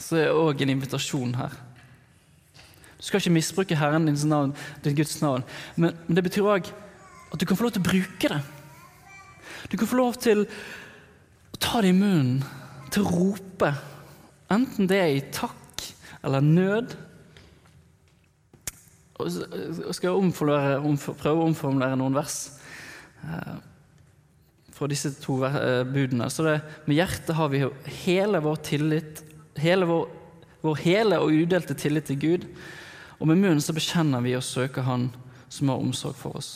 så 0.00 0.16
er 0.16 0.28
det 0.28 0.36
òg 0.36 0.62
en 0.64 0.72
invitasjon 0.72 1.34
her. 1.36 1.56
Du 3.00 3.06
skal 3.08 3.22
ikke 3.22 3.32
misbruke 3.32 3.76
Herren 3.80 4.04
din 4.06 4.18
navn, 4.28 4.52
din 4.84 4.96
Guds 4.96 5.22
navn. 5.22 5.44
Men, 5.76 5.96
men 6.06 6.18
det 6.18 6.24
betyr 6.26 6.44
òg 6.44 6.68
at 7.32 7.40
du 7.40 7.46
kan 7.48 7.56
få 7.56 7.64
lov 7.64 7.72
til 7.72 7.80
å 7.80 7.88
bruke 7.88 8.28
det. 8.28 8.40
Du 9.72 9.78
kan 9.80 9.88
få 9.88 9.96
lov 9.96 10.18
til 10.20 10.44
å 10.44 11.60
ta 11.62 11.80
det 11.80 11.94
i 11.94 11.96
munnen, 11.96 12.42
til 12.92 13.06
å 13.06 13.14
rope. 13.14 13.70
Enten 14.52 14.88
det 14.90 14.98
er 15.00 15.14
i 15.14 15.24
takk 15.32 15.86
eller 16.26 16.44
nød. 16.44 16.92
Og 19.20 19.32
skal 19.94 20.10
jeg 20.10 20.34
prøve 20.36 21.36
å 21.36 21.48
omformulere 21.48 21.98
noen 22.00 22.16
vers 22.16 22.38
eh, 23.24 23.56
fra 24.76 24.88
disse 24.90 25.12
to 25.20 25.38
eh, 25.46 25.82
budene. 25.88 26.28
Så 26.32 26.44
det, 26.46 26.58
med 26.88 27.00
hjertet 27.00 27.36
har 27.36 27.52
vi 27.52 27.62
hele 28.02 28.40
vår 28.44 28.60
tillit, 28.68 29.24
hele 29.60 29.88
vår, 29.88 30.06
vår 30.64 30.84
hele 30.84 31.20
og 31.20 31.36
udelte 31.36 31.76
tillit 31.78 32.08
til 32.08 32.20
Gud. 32.20 32.46
Og 33.20 33.28
med 33.28 33.36
munnen 33.36 33.60
så 33.60 33.76
bekjenner 33.76 34.24
vi 34.24 34.32
og 34.36 34.44
søker 34.44 34.86
Han 34.88 35.10
som 35.52 35.68
har 35.68 35.82
omsorg 35.82 36.16
for 36.16 36.38
oss. 36.40 36.50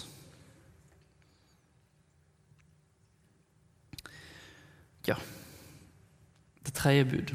Ja 5.04 5.18
Det 6.64 6.72
tredje 6.72 7.04
bud. 7.04 7.34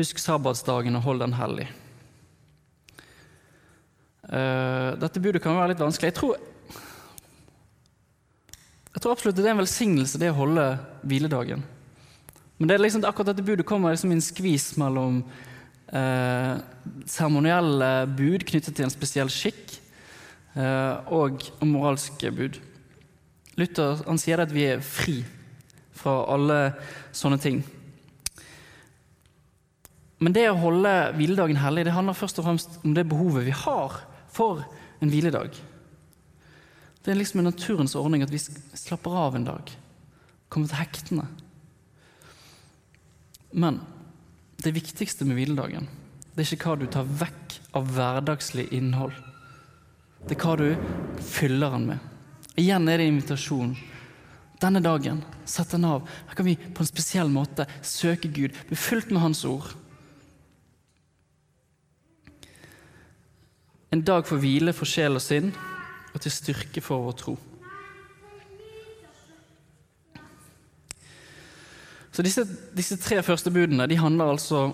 Husk 0.00 0.18
sabbatsdagen 0.18 0.96
og 0.96 1.04
hold 1.04 1.20
den 1.22 1.36
hellig. 1.38 1.68
Uh, 4.30 4.96
dette 5.02 5.20
budet 5.22 5.42
kan 5.42 5.58
være 5.58 5.72
litt 5.72 5.82
vanskelig. 5.82 6.12
Jeg 6.12 6.16
tror, 6.18 6.36
jeg 8.94 9.02
tror 9.02 9.12
absolutt 9.12 9.38
det 9.38 9.44
er 9.48 9.54
en 9.56 9.62
velsignelse, 9.62 10.18
det 10.22 10.30
å 10.30 10.38
holde 10.38 10.66
hviledagen. 11.02 11.64
Men 12.58 12.70
det 12.70 12.76
er 12.76 12.84
liksom, 12.84 13.04
akkurat 13.08 13.32
dette 13.32 13.46
budet 13.46 13.66
kommer 13.66 13.94
liksom 13.94 14.12
i 14.12 14.18
en 14.18 14.24
skvis 14.24 14.72
mellom 14.80 15.22
eh, 15.92 16.54
seremonielle 17.08 17.90
bud 18.16 18.46
knyttet 18.48 18.76
til 18.76 18.86
en 18.86 18.92
spesiell 18.92 19.30
skikk 19.32 19.76
eh, 20.56 21.12
og 21.12 21.44
moralske 21.66 22.32
bud. 22.34 22.60
Luther 23.60 24.00
han 24.06 24.20
sier 24.20 24.42
at 24.42 24.54
vi 24.54 24.68
er 24.70 24.84
fri 24.84 25.20
fra 26.00 26.22
alle 26.32 26.60
sånne 27.12 27.40
ting. 27.42 27.60
Men 30.20 30.36
det 30.36 30.46
å 30.50 30.58
holde 30.60 30.92
hviledagen 31.16 31.60
hellig 31.60 31.86
det 31.88 31.96
handler 31.96 32.16
først 32.16 32.40
og 32.40 32.46
fremst 32.46 32.80
om 32.84 32.94
det 32.96 33.08
behovet 33.08 33.46
vi 33.46 33.56
har 33.56 34.02
for 34.32 34.64
en 35.00 35.12
hviledag. 35.12 35.56
Det 37.00 37.12
er 37.12 37.16
liksom 37.16 37.40
en 37.40 37.48
naturens 37.48 37.96
ordning 37.96 38.24
at 38.24 38.32
vi 38.32 38.40
slapper 38.40 39.16
av 39.16 39.36
en 39.36 39.46
dag. 39.48 39.72
Kommer 40.52 40.68
til 40.68 40.80
hektene. 40.80 41.24
Men 43.50 43.80
det 44.64 44.76
viktigste 44.76 45.26
med 45.28 45.38
hviledagen 45.40 45.88
det 46.40 46.46
er 46.46 46.54
ikke 46.54 46.70
hva 46.70 46.78
du 46.80 46.86
tar 46.88 47.08
vekk 47.20 47.54
av 47.76 47.88
hverdagslig 47.96 48.68
innhold. 48.72 49.12
Det 50.24 50.36
er 50.36 50.44
hva 50.44 50.54
du 50.56 51.20
fyller 51.20 51.74
den 51.74 51.88
med. 51.90 52.06
Igjen 52.60 52.88
er 52.88 53.00
det 53.00 53.08
invitasjon. 53.10 53.74
Denne 54.60 54.82
dagen, 54.84 55.20
sett 55.48 55.74
den 55.74 55.84
av. 55.88 56.06
Her 56.28 56.38
kan 56.38 56.48
vi 56.48 56.54
på 56.56 56.84
en 56.84 56.88
spesiell 56.88 57.28
måte 57.32 57.66
søke 57.84 58.30
Gud, 58.32 58.56
bli 58.68 58.78
fulgt 58.78 59.12
med 59.12 59.20
Hans 59.24 59.42
ord. 59.48 59.68
En 63.90 64.04
dag 64.06 64.24
for 64.24 64.40
hvile 64.40 64.72
for 64.76 64.88
sjel 64.88 65.18
og 65.18 65.24
sinn, 65.24 65.50
og 66.14 66.22
til 66.22 66.32
styrke 66.32 66.80
for 66.84 67.04
vår 67.04 67.20
tro. 67.20 67.36
Så 72.10 72.22
disse, 72.26 72.44
disse, 72.74 72.98
tre 72.98 73.20
første 73.22 73.52
budene 73.54 73.86
de 73.90 73.98
handler 73.98 74.32
altså 74.34 74.70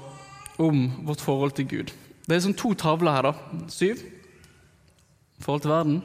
om 0.59 0.87
vårt 1.05 1.20
forhold 1.20 1.53
til 1.57 1.68
Gud. 1.68 1.92
Det 2.27 2.35
er 2.35 2.42
sånn 2.42 2.57
to 2.57 2.72
tavler 2.75 3.18
her. 3.18 3.29
da. 3.29 3.66
Syv 3.70 4.01
forhold 5.40 5.62
til 5.62 5.70
verden, 5.70 5.99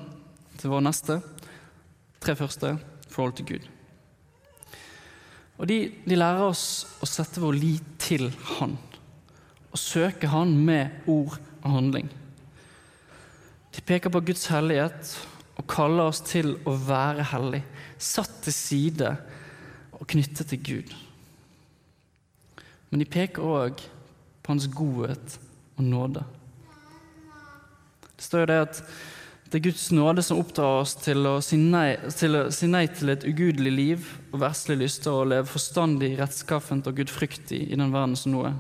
til 0.60 0.74
vår 0.74 0.84
neste. 0.86 1.20
Tre 2.22 2.36
første 2.36 2.76
forhold 3.10 3.38
til 3.39 3.48
Gud. 3.54 3.67
Og 5.62 5.70
de, 5.70 5.78
de 6.06 6.17
lærer 6.17 6.44
oss 6.44 6.65
å 7.02 7.10
sette 7.10 7.41
vår 7.41 7.58
lit 7.58 7.91
til 8.02 8.28
Han. 8.58 8.76
Og 9.72 9.80
søke 9.80 10.30
Han 10.32 10.56
med 10.65 11.06
ord 11.10 11.38
og 11.62 11.70
handling. 11.70 12.10
De 13.72 13.84
peker 13.88 14.12
på 14.12 14.24
Guds 14.28 14.50
hellighet 14.52 15.13
og 15.56 15.67
kaller 15.70 16.10
oss 16.10 16.20
til 16.26 16.58
å 16.67 16.74
være 16.76 17.24
hellig, 17.32 17.62
satt 18.02 18.41
til 18.44 18.56
side 18.56 19.13
og 19.94 20.04
knyttet 20.12 20.50
til 20.52 20.63
Gud. 20.65 20.96
Men 22.91 23.01
de 23.01 23.08
peker 23.08 23.47
òg 23.47 23.82
på 24.43 24.51
hans 24.51 24.67
godhet 24.67 25.38
og 25.80 25.84
nåde. 25.88 26.23
Det 28.17 28.25
står 28.27 28.43
jo 28.43 28.49
det 28.51 28.60
at 28.67 28.82
det 29.51 29.60
er 29.60 29.65
Guds 29.65 29.86
nåde 29.91 30.23
som 30.23 30.39
oppdrar 30.39 30.82
oss 30.84 30.93
til 30.95 31.27
å 31.27 31.34
si 31.43 31.58
nei 31.60 31.97
til, 32.15 32.38
si 32.56 32.69
nei 32.71 32.86
til 32.88 33.12
et 33.12 33.25
ugudelig 33.27 33.71
liv 33.73 34.12
og 34.32 34.39
verslige 34.43 34.80
lyster 34.84 35.12
og 35.12 35.32
leve 35.32 35.49
forstandig, 35.51 36.13
rettskaffent 36.19 36.88
og 36.88 36.99
gudfryktig 37.01 37.65
i 37.67 37.80
den 37.80 37.91
verden 37.91 38.15
som 38.19 38.32
nå 38.36 38.45
er. 38.47 38.60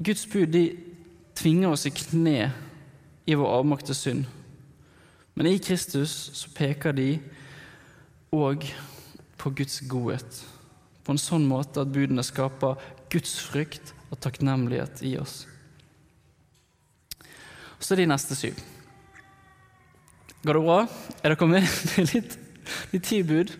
Guds 0.00 0.24
bud 0.30 0.52
de 0.54 0.64
tvinger 1.36 1.74
oss 1.74 1.84
i 1.88 1.92
kne 1.92 2.50
i 3.28 3.36
vår 3.36 3.56
avmakte 3.58 3.96
synd. 3.96 4.24
Men 5.36 5.50
i 5.50 5.58
Kristus 5.60 6.14
så 6.38 6.48
peker 6.56 6.96
de 6.96 7.10
òg 8.34 8.64
på 9.38 9.52
Guds 9.58 9.82
godhet 9.90 10.40
på 11.08 11.14
en 11.16 11.20
sånn 11.20 11.46
måte 11.48 11.80
at 11.80 11.88
budene 11.88 12.20
skaper 12.20 12.76
gudsfrykt 13.08 13.94
og 14.12 14.18
takknemlighet 14.20 15.00
i 15.08 15.14
oss. 15.16 15.46
Så 17.80 17.94
er 17.94 18.02
de 18.02 18.10
neste 18.10 18.36
syv. 18.36 18.60
Går 20.44 20.58
det 20.58 20.64
bra? 20.66 20.76
Er 21.24 21.32
dere 21.32 21.48
med? 21.48 21.64
Det 21.88 22.02
er 22.02 22.12
litt 22.12 22.36
de 22.92 23.00
ti 23.00 23.22
bud. 23.24 23.54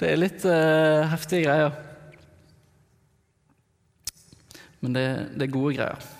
Det 0.00 0.08
er 0.08 0.16
litt 0.16 0.48
uh, 0.48 1.04
heftige 1.12 1.44
greier. 1.44 1.76
Men 4.80 4.96
det, 4.96 5.06
det, 5.36 5.44
er 5.44 5.52
gode 5.52 5.76
greier. 5.76 6.10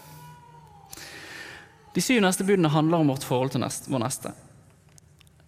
De 1.96 2.04
syv 2.04 2.20
neste 2.20 2.44
budene 2.44 2.68
handler 2.68 3.00
om 3.00 3.14
vårt 3.14 3.24
forhold 3.24 3.56
til 3.56 3.64
neste, 3.64 3.88
vår 3.88 4.04
neste. 4.04 4.36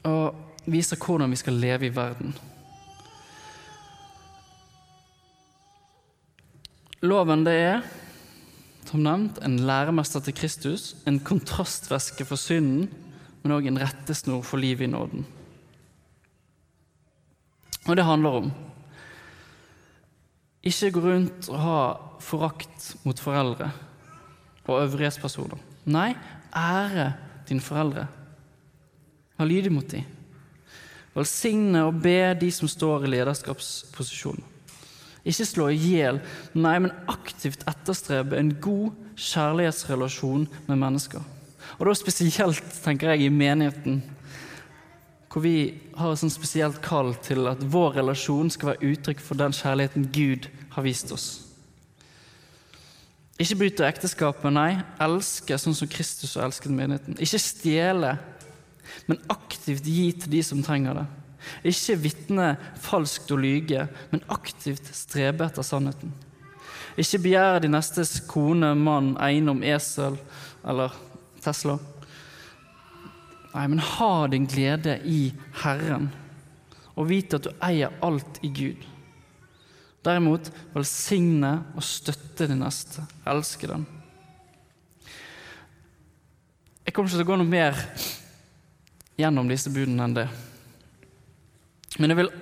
Og 0.09 0.71
viser 0.73 0.97
hvordan 0.97 1.37
vi 1.37 1.45
skal 1.45 1.61
leve 1.61 1.91
i 1.91 1.93
verden. 1.93 2.33
Loven 7.07 7.45
det 7.47 7.55
er, 7.55 7.87
som 8.87 9.03
nevnt, 9.03 9.39
en 9.45 9.59
læremester 9.67 10.23
til 10.27 10.35
Kristus, 10.35 10.95
en 11.07 11.21
kontrastvæske 11.23 12.27
for 12.27 12.41
synden, 12.41 12.89
men 13.43 13.55
òg 13.55 13.69
en 13.69 13.79
rettesnor 13.79 14.43
for 14.47 14.59
livet 14.59 14.87
i 14.87 14.91
nåden. 14.91 15.27
Og 17.87 17.97
det 17.97 18.07
handler 18.07 18.41
om 18.41 18.49
ikke 20.67 20.91
gå 20.97 21.03
rundt 21.05 21.49
og 21.53 21.61
ha 21.63 21.81
forakt 22.27 22.97
mot 23.07 23.21
foreldre 23.23 23.71
og 24.67 24.83
øvrighetspersoner. 24.83 25.61
Nei, 25.87 26.11
ære 26.51 27.13
dine 27.47 27.63
foreldre. 27.63 28.09
Vær 29.39 29.47
lydig 29.47 29.71
mot 29.71 29.87
dem. 29.93 30.03
Velsigne 31.15 31.85
og 31.87 32.03
be 32.03 32.35
de 32.41 32.51
som 32.53 32.69
står 32.69 33.07
i 33.07 33.13
lederskapsposisjoner. 33.15 34.56
Ikke 35.27 35.47
slå 35.49 35.71
i 35.73 35.79
hjel, 35.81 36.21
nei, 36.55 36.77
men 36.83 36.95
aktivt 37.11 37.65
etterstrebe 37.67 38.39
en 38.39 38.53
god 38.63 38.95
kjærlighetsrelasjon 39.19 40.47
med 40.69 40.79
mennesker. 40.79 41.25
Og 41.77 41.89
da 41.89 41.95
spesielt, 41.99 42.63
tenker 42.85 43.15
jeg, 43.15 43.27
i 43.27 43.33
menigheten, 43.33 44.03
hvor 45.33 45.43
vi 45.45 45.57
har 45.99 46.15
et 46.15 46.21
sånn 46.23 46.33
spesielt 46.33 46.79
kall 46.85 47.11
til 47.21 47.45
at 47.51 47.61
vår 47.61 47.99
relasjon 47.99 48.49
skal 48.55 48.71
være 48.71 48.93
uttrykk 48.93 49.19
for 49.21 49.37
den 49.37 49.53
kjærligheten 49.53 50.07
Gud 50.15 50.49
har 50.73 50.87
vist 50.87 51.13
oss. 51.13 51.27
Ikke 53.37 53.59
bryte 53.61 53.85
ekteskapet, 53.85 54.49
nei. 54.55 54.79
Elske 55.03 55.59
sånn 55.61 55.77
som 55.77 55.91
Kristus 55.93 56.39
har 56.39 56.47
elsket 56.47 56.73
menigheten. 56.73 57.19
Ikke 57.21 57.41
stjele, 57.43 58.15
men 59.11 59.21
aktivt 59.33 59.85
gi 59.85 60.09
til 60.17 60.33
de 60.39 60.41
som 60.47 60.63
trenger 60.65 61.03
det. 61.03 61.07
Ikke 61.67 61.99
vitne 62.01 62.53
falskt 62.83 63.31
og 63.35 63.43
lyge, 63.43 63.87
men 64.13 64.25
aktivt 64.33 64.89
strebe 64.95 65.47
etter 65.49 65.67
sannheten. 65.67 66.15
Ikke 66.97 67.21
begjære 67.27 67.65
de 67.65 67.71
nestes 67.73 68.19
kone, 68.29 68.73
mann, 68.79 69.15
eiendom, 69.21 69.61
esel 69.67 70.17
eller 70.67 70.95
Tesla. 71.45 71.77
Nei, 73.53 73.67
men 73.73 73.81
ha 73.81 74.13
din 74.33 74.49
glede 74.49 74.99
i 75.09 75.31
Herren, 75.63 76.11
og 76.97 77.09
vite 77.11 77.39
at 77.39 77.49
du 77.49 77.53
eier 77.65 77.93
alt 78.05 78.41
i 78.45 78.51
Gud. 78.53 78.85
Derimot 80.07 80.51
velsigne 80.75 81.53
og 81.75 81.85
støtte 81.85 82.47
din 82.49 82.63
neste. 82.63 83.05
Elske 83.27 83.69
den. 83.71 83.87
Jeg 86.87 86.95
kommer 86.95 87.11
ikke 87.11 87.19
til 87.19 87.27
å 87.27 87.31
gå 87.33 87.39
noe 87.41 87.51
mer 87.51 87.81
gjennom 89.19 89.49
disse 89.51 89.73
budene 89.75 90.05
enn 90.07 90.15
det. 90.21 90.29
Men 91.97 92.13
jeg 92.13 92.21
vil 92.21 92.33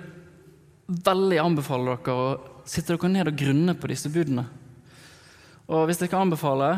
veldig 1.05 1.39
anbefale 1.41 1.95
dere 1.95 2.15
å 2.15 2.27
sitte 2.67 2.95
dere 2.95 3.11
ned 3.11 3.29
og 3.31 3.39
grunne 3.39 3.75
på 3.77 3.89
disse 3.89 4.11
budene. 4.11 4.45
Og 5.65 5.87
hvis 5.87 6.01
jeg 6.03 6.11
kan 6.11 6.27
anbefale 6.27 6.75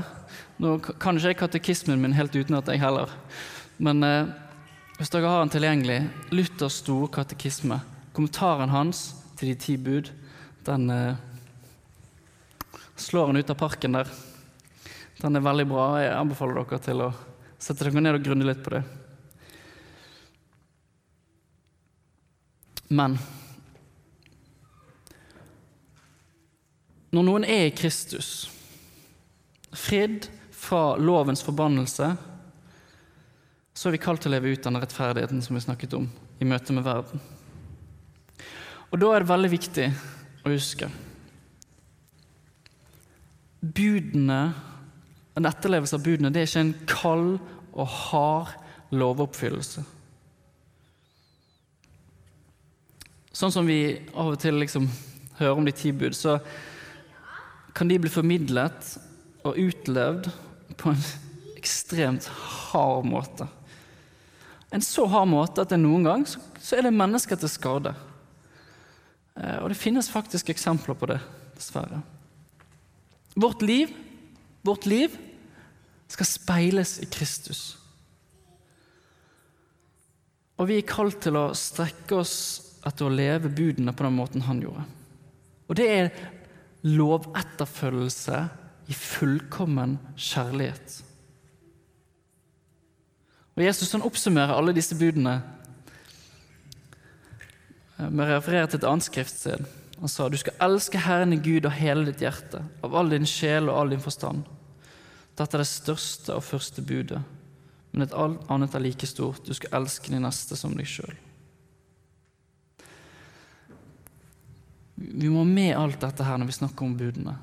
Nå 0.63 0.77
kan 0.81 1.17
ikke 1.17 1.33
jeg 1.33 1.37
katekismen 1.37 1.99
min 2.01 2.15
helt 2.17 2.33
utenat, 2.33 2.69
jeg 2.71 2.81
heller. 2.81 3.11
Men 3.77 4.01
eh, 4.01 4.29
hvis 4.97 5.11
dere 5.13 5.29
har 5.29 5.43
den 5.43 5.51
tilgjengelig, 5.53 5.99
Luthers 6.33 6.79
store 6.81 7.11
katekisme, 7.13 7.77
kommentaren 8.17 8.73
hans 8.73 9.03
til 9.37 9.51
de 9.51 9.57
ti 9.61 9.75
bud, 9.77 10.09
den 10.65 10.89
eh, 10.89 11.19
slår 12.97 13.29
han 13.29 13.37
ut 13.37 13.53
av 13.53 13.59
parken 13.59 13.99
der. 13.99 14.09
Den 15.21 15.37
er 15.37 15.45
veldig 15.45 15.67
bra. 15.69 15.85
Jeg 16.01 16.17
anbefaler 16.17 16.57
dere 16.63 16.81
til 16.87 17.05
å 17.05 17.11
sette 17.61 17.85
dere 17.85 18.01
ned 18.01 18.17
og 18.17 18.25
grunne 18.25 18.49
litt 18.49 18.65
på 18.65 18.73
det. 18.73 18.81
Men 22.87 23.17
når 27.11 27.25
noen 27.27 27.45
er 27.47 27.67
i 27.67 27.75
Kristus, 27.75 28.47
fridd 29.75 30.27
fra 30.55 30.97
lovens 30.99 31.43
forbannelse, 31.45 32.11
så 33.77 33.89
er 33.89 33.93
vi 33.93 34.01
kalt 34.01 34.23
til 34.23 34.31
å 34.31 34.35
leve 34.35 34.51
ut 34.53 34.63
den 34.65 34.79
rettferdigheten 34.81 35.41
som 35.45 35.57
vi 35.57 35.63
snakket 35.63 35.95
om 35.99 36.07
i 36.41 36.47
møte 36.49 36.73
med 36.73 36.85
verden. 36.87 37.21
Og 38.91 39.01
da 39.01 39.11
er 39.13 39.23
det 39.23 39.31
veldig 39.31 39.51
viktig 39.51 39.85
å 40.45 40.53
huske. 40.53 40.89
Budene, 43.61 44.41
En 45.37 45.45
etterlevelse 45.45 45.93
av 45.93 46.01
budene 46.01 46.31
det 46.33 46.41
er 46.41 46.47
ikke 46.47 46.61
en 46.63 46.77
kald 46.89 47.33
og 47.77 47.91
hard 47.93 48.55
lovoppfyllelse. 48.89 49.83
Sånn 53.37 53.53
som 53.53 53.67
vi 53.69 53.99
av 54.17 54.31
og 54.31 54.39
til 54.41 54.57
liksom 54.57 54.87
hører 55.37 55.59
om 55.59 55.67
de 55.67 55.73
ti 55.75 55.91
bud, 55.93 56.15
så 56.17 56.39
kan 57.77 57.89
de 57.89 57.99
bli 58.01 58.09
formidlet 58.09 58.95
og 59.45 59.59
utlevd 59.61 60.31
på 60.79 60.89
en 60.89 61.03
ekstremt 61.53 62.25
hard 62.71 63.05
måte. 63.05 63.45
En 64.73 64.81
så 64.81 65.05
hard 65.11 65.29
måte 65.29 65.61
at 65.61 65.69
det 65.69 65.77
noen 65.83 66.09
gang 66.09 66.25
så, 66.25 66.41
er 66.73 66.87
det 66.87 66.95
mennesker 66.97 67.37
til 67.37 67.51
skade. 67.51 67.93
Eh, 69.37 69.57
og 69.61 69.69
det 69.69 69.79
finnes 69.79 70.09
faktisk 70.09 70.49
eksempler 70.49 70.97
på 70.97 71.13
det, 71.13 71.21
dessverre. 71.59 72.01
Vårt 73.37 73.61
liv, 73.61 73.93
vårt 74.65 74.89
liv 74.89 75.13
skal 76.09 76.25
speiles 76.25 76.97
i 77.05 77.07
Kristus. 77.13 77.67
Og 80.57 80.71
vi 80.71 80.81
er 80.81 80.89
kalt 80.89 81.21
til 81.21 81.37
å 81.37 81.51
strekke 81.53 82.17
oss 82.17 82.37
etter 82.87 83.07
å 83.07 83.13
leve 83.13 83.51
budene 83.51 83.93
på 83.93 84.05
den 84.07 84.15
måten 84.17 84.45
han 84.47 84.61
gjorde. 84.63 84.85
Og 85.67 85.75
det 85.79 85.87
er 85.91 86.09
lovetterfølgelse 86.87 88.39
i 88.87 88.95
fullkommen 88.95 89.97
kjærlighet. 90.15 91.01
Og 93.57 93.65
Jesus 93.65 93.91
han 93.95 94.05
oppsummerer 94.05 94.53
alle 94.55 94.75
disse 94.77 94.95
budene 94.97 95.39
vi 97.97 98.25
refererer 98.29 98.69
til 98.69 98.77
et 98.77 98.85
annet 98.85 99.07
skriftsted. 99.07 99.63
Han 99.97 100.11
sa 100.11 100.27
du 100.29 100.37
skal 100.37 100.59
elske 100.61 101.01
Herren 101.01 101.33
i 101.33 101.41
Gud 101.41 101.65
av 101.65 101.73
hele 101.73 102.05
ditt 102.11 102.21
hjerte, 102.21 102.61
av 102.85 102.93
all 102.95 103.09
din 103.09 103.25
sjel 103.25 103.71
og 103.71 103.79
all 103.79 103.93
din 103.95 104.03
forstand. 104.03 104.45
Dette 105.37 105.57
er 105.57 105.63
det 105.63 105.69
største 105.69 106.35
og 106.37 106.45
første 106.45 106.83
budet, 106.85 107.23
men 107.91 108.05
et 108.05 108.13
annet 108.13 108.77
er 108.77 108.85
like 108.85 109.09
stort. 109.09 109.41
Du 109.45 109.57
skal 109.57 109.81
elske 109.81 110.13
din 110.13 110.21
neste 110.25 110.57
som 110.57 110.77
deg 110.77 110.89
sjøl. 110.89 111.15
Vi 114.97 115.29
må 115.29 115.43
med 115.45 115.75
alt 115.77 116.01
dette 116.01 116.25
her 116.25 116.39
når 116.39 116.49
vi 116.49 116.57
snakker 116.57 116.85
om 116.85 116.95
budene. 116.97 117.35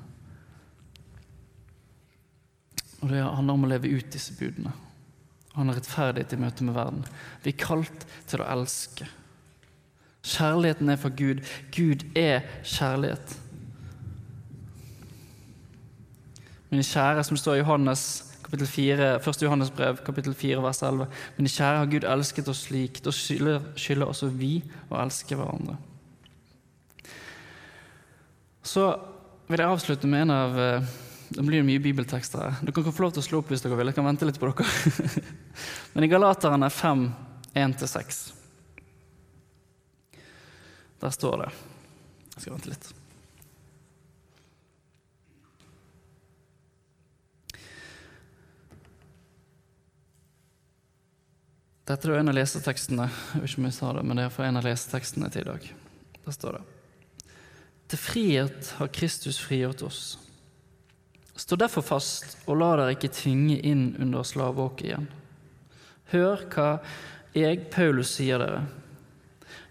Og 3.01 3.11
Det 3.11 3.21
handler 3.21 3.53
om 3.53 3.63
å 3.67 3.69
leve 3.69 3.91
ut 3.91 4.11
disse 4.11 4.35
budene. 4.35 4.73
Han 5.55 5.71
er 5.71 5.77
rettferdighet 5.77 6.33
i 6.35 6.41
møte 6.41 6.65
med 6.67 6.75
verden. 6.75 7.05
Vi 7.43 7.53
er 7.53 7.61
kalt 7.61 8.05
til 8.27 8.43
å 8.43 8.49
elske. 8.57 9.07
Kjærligheten 10.25 10.89
er 10.89 10.99
fra 10.99 11.11
Gud. 11.15 11.43
Gud 11.71 12.03
er 12.17 12.43
kjærlighet. 12.65 13.35
Mine 16.71 16.83
kjære, 16.83 17.23
som 17.23 17.37
står 17.39 17.59
i 17.59 17.61
Johannes 17.61 18.07
kapittel 18.45 18.67
4, 18.67 19.09
1. 19.15 19.41
Johannes 19.41 19.71
brev, 19.71 19.97
kapittel 20.05 20.33
4, 20.33 20.61
vers 20.63 20.81
11. 20.83 21.07
Mine 21.37 21.49
kjære, 21.49 21.77
har 21.77 21.91
Gud 21.91 22.07
elsket 22.09 22.49
oss 22.51 22.65
slik. 22.67 23.03
Da 23.05 23.13
skylder, 23.15 24.05
også 24.05 24.29
vi 24.33 24.57
å 24.89 24.99
elske 25.01 25.37
hverandre. 25.37 25.77
Så 28.65 28.85
vil 29.47 29.61
jeg 29.61 29.69
avslutte 29.69 30.09
med 30.09 30.25
en 30.25 30.33
av 30.33 30.59
eh, 30.59 30.93
Det 31.29 31.43
blir 31.45 31.65
mye 31.65 31.81
bibeltekster 31.81 32.41
her. 32.41 32.57
Dere 32.61 32.73
kan 32.73 32.93
få 32.93 33.05
lov 33.05 33.13
til 33.13 33.21
å 33.21 33.25
slå 33.27 33.41
opp 33.41 33.51
hvis 33.53 33.61
dere 33.61 33.77
vil. 33.77 33.91
Jeg 33.91 33.97
kan 33.97 34.07
vente 34.07 34.25
litt 34.25 34.39
på 34.41 34.49
dere. 34.49 35.21
Men 35.93 36.05
i 36.05 36.09
Galaterne 36.09 36.69
5, 36.73 37.05
1-6 37.53 38.25
der 41.05 41.11
står 41.13 41.41
det 41.43 41.49
Jeg 42.33 42.41
skal 42.41 42.53
vente 42.55 42.69
litt. 42.71 42.87
Dette 51.85 52.09
er 52.09 52.17
en 52.17 52.31
av 52.31 52.33
lesetekstene 52.33 53.05
jeg 53.05 53.43
vet 53.43 53.51
ikke 53.51 53.61
om 53.61 53.67
jeg 53.69 53.77
sa 53.77 53.91
det, 53.93 54.05
men 54.07 54.17
det 54.17 54.25
er 54.25 54.33
fra 54.33 54.47
en 54.49 54.57
av 54.57 54.65
lesetekstene 54.65 55.29
til 55.29 55.45
i 55.45 55.51
dag. 55.51 55.69
Der 56.25 56.33
står 56.33 56.57
det 56.57 56.74
Til 57.95 58.01
frihet 58.03 58.73
har 58.75 58.89
Kristus 58.91 59.37
frigjort 59.39 59.79
oss. 59.87 59.99
Stå 61.31 61.55
derfor 61.55 61.79
fast, 61.79 62.33
og 62.43 62.57
la 62.59 62.73
dere 62.75 62.95
ikke 62.97 63.07
tvinge 63.15 63.55
inn 63.63 63.85
under 64.03 64.25
slaveåket 64.27 64.89
igjen. 64.89 65.05
Hør 66.11 66.41
hva 66.51 66.65
jeg, 67.31 67.61
Paulus, 67.71 68.09
sier 68.17 68.41
dere. 68.43 68.65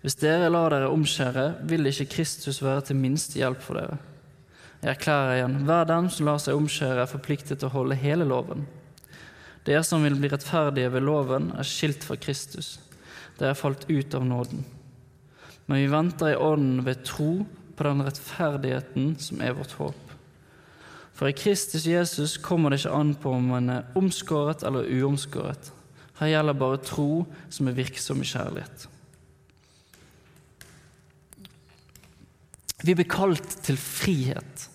Hvis 0.01 0.17
dere 0.23 0.49
lar 0.49 0.73
dere 0.73 0.89
omskjære, 0.89 1.67
vil 1.69 1.91
ikke 1.91 2.07
Kristus 2.15 2.63
være 2.65 2.87
til 2.89 2.97
minste 3.03 3.37
hjelp 3.43 3.61
for 3.61 3.77
dere. 3.77 3.99
Jeg 4.81 4.95
erklærer 4.95 5.33
igjen, 5.35 5.59
hver 5.69 5.85
den 5.91 6.09
som 6.15 6.31
lar 6.31 6.41
seg 6.41 6.57
omskjære, 6.57 7.03
er 7.05 7.11
forpliktet 7.11 7.61
til 7.61 7.69
å 7.69 7.75
holde 7.75 7.99
hele 8.01 8.25
loven. 8.31 8.65
Dere 9.69 9.83
som 9.85 10.07
vil 10.07 10.17
bli 10.17 10.31
rettferdige 10.33 10.95
ved 10.97 11.05
loven, 11.05 11.51
er 11.61 11.69
skilt 11.69 12.09
fra 12.09 12.17
Kristus. 12.17 12.79
Dere 13.37 13.53
er 13.53 13.61
falt 13.61 13.85
ut 13.93 14.17
av 14.17 14.25
nåden. 14.33 14.65
Men 15.69 15.83
vi 15.83 15.93
venter 15.93 16.33
i 16.33 16.41
ånden 16.41 16.81
ved 16.89 17.05
tro 17.05 17.35
på 17.75 17.87
den 17.87 18.03
rettferdigheten 18.07 19.15
som 19.21 19.43
er 19.43 19.57
vårt 19.59 19.75
håp. 19.79 20.01
For 21.15 21.31
i 21.31 21.37
Kristus 21.37 21.87
Jesus 21.87 22.37
kommer 22.43 22.71
det 22.71 22.81
ikke 22.83 22.97
an 22.97 23.15
på 23.15 23.37
om 23.37 23.53
man 23.53 23.71
er 23.71 23.99
omskåret 23.99 24.65
eller 24.67 24.89
uomskåret. 24.91 25.71
Her 26.19 26.31
gjelder 26.31 26.59
bare 26.59 26.83
tro 26.83 27.25
som 27.51 27.71
er 27.71 27.79
virksom 27.79 28.23
i 28.23 28.29
kjærlighet. 28.29 28.89
Vi 32.85 32.93
blir 32.93 33.09
kalt 33.09 33.57
til 33.65 33.79
frihet. 33.81 34.69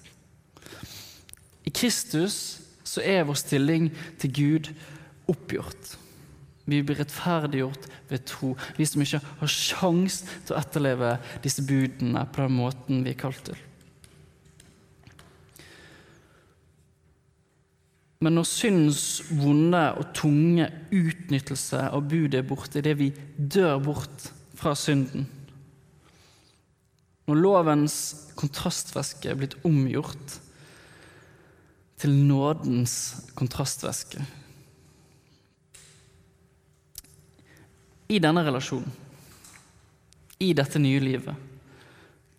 I 1.67 1.71
Kristus 1.75 2.59
så 2.87 3.03
er 3.05 3.27
vår 3.27 3.37
stilling 3.37 3.91
til 4.19 4.33
Gud 4.33 4.71
oppgjort. 5.29 5.97
Vi 6.69 6.83
blir 6.85 6.99
rettferdiggjort 6.99 7.87
ved 8.11 8.25
tro. 8.29 8.53
Vi 8.77 8.85
som 8.85 9.01
ikke 9.03 9.21
har 9.41 9.51
sjanse 9.53 10.27
til 10.45 10.55
å 10.55 10.59
etterleve 10.61 11.15
disse 11.43 11.65
budene 11.65 12.27
på 12.29 12.45
den 12.45 12.55
måten 12.59 13.01
vi 13.05 13.13
er 13.15 13.19
kalt 13.19 13.41
til. 13.49 13.57
Men 18.19 18.35
når 18.35 18.47
syndens 18.49 19.03
vonde 19.31 19.81
og 19.95 20.09
tunge 20.17 20.65
utnyttelse 20.91 21.85
av 21.87 22.03
budet 22.11 22.41
er 22.41 22.47
borte, 22.47 22.81
idet 22.81 22.97
vi 22.99 23.13
dør 23.37 23.79
bort 23.85 24.25
fra 24.59 24.73
synden 24.75 25.23
Når 27.29 27.39
lovens 27.39 27.95
kontrastvæske 28.35 29.29
er 29.31 29.39
blitt 29.39 29.55
omgjort 29.63 30.35
til 31.99 32.11
nådens 32.27 32.95
kontrastvæske 33.39 34.25
I 38.09 38.19
denne 38.19 38.41
relasjonen, 38.45 38.91
i 40.39 40.53
dette 40.55 40.79
nye 40.81 41.01
livet, 41.03 41.35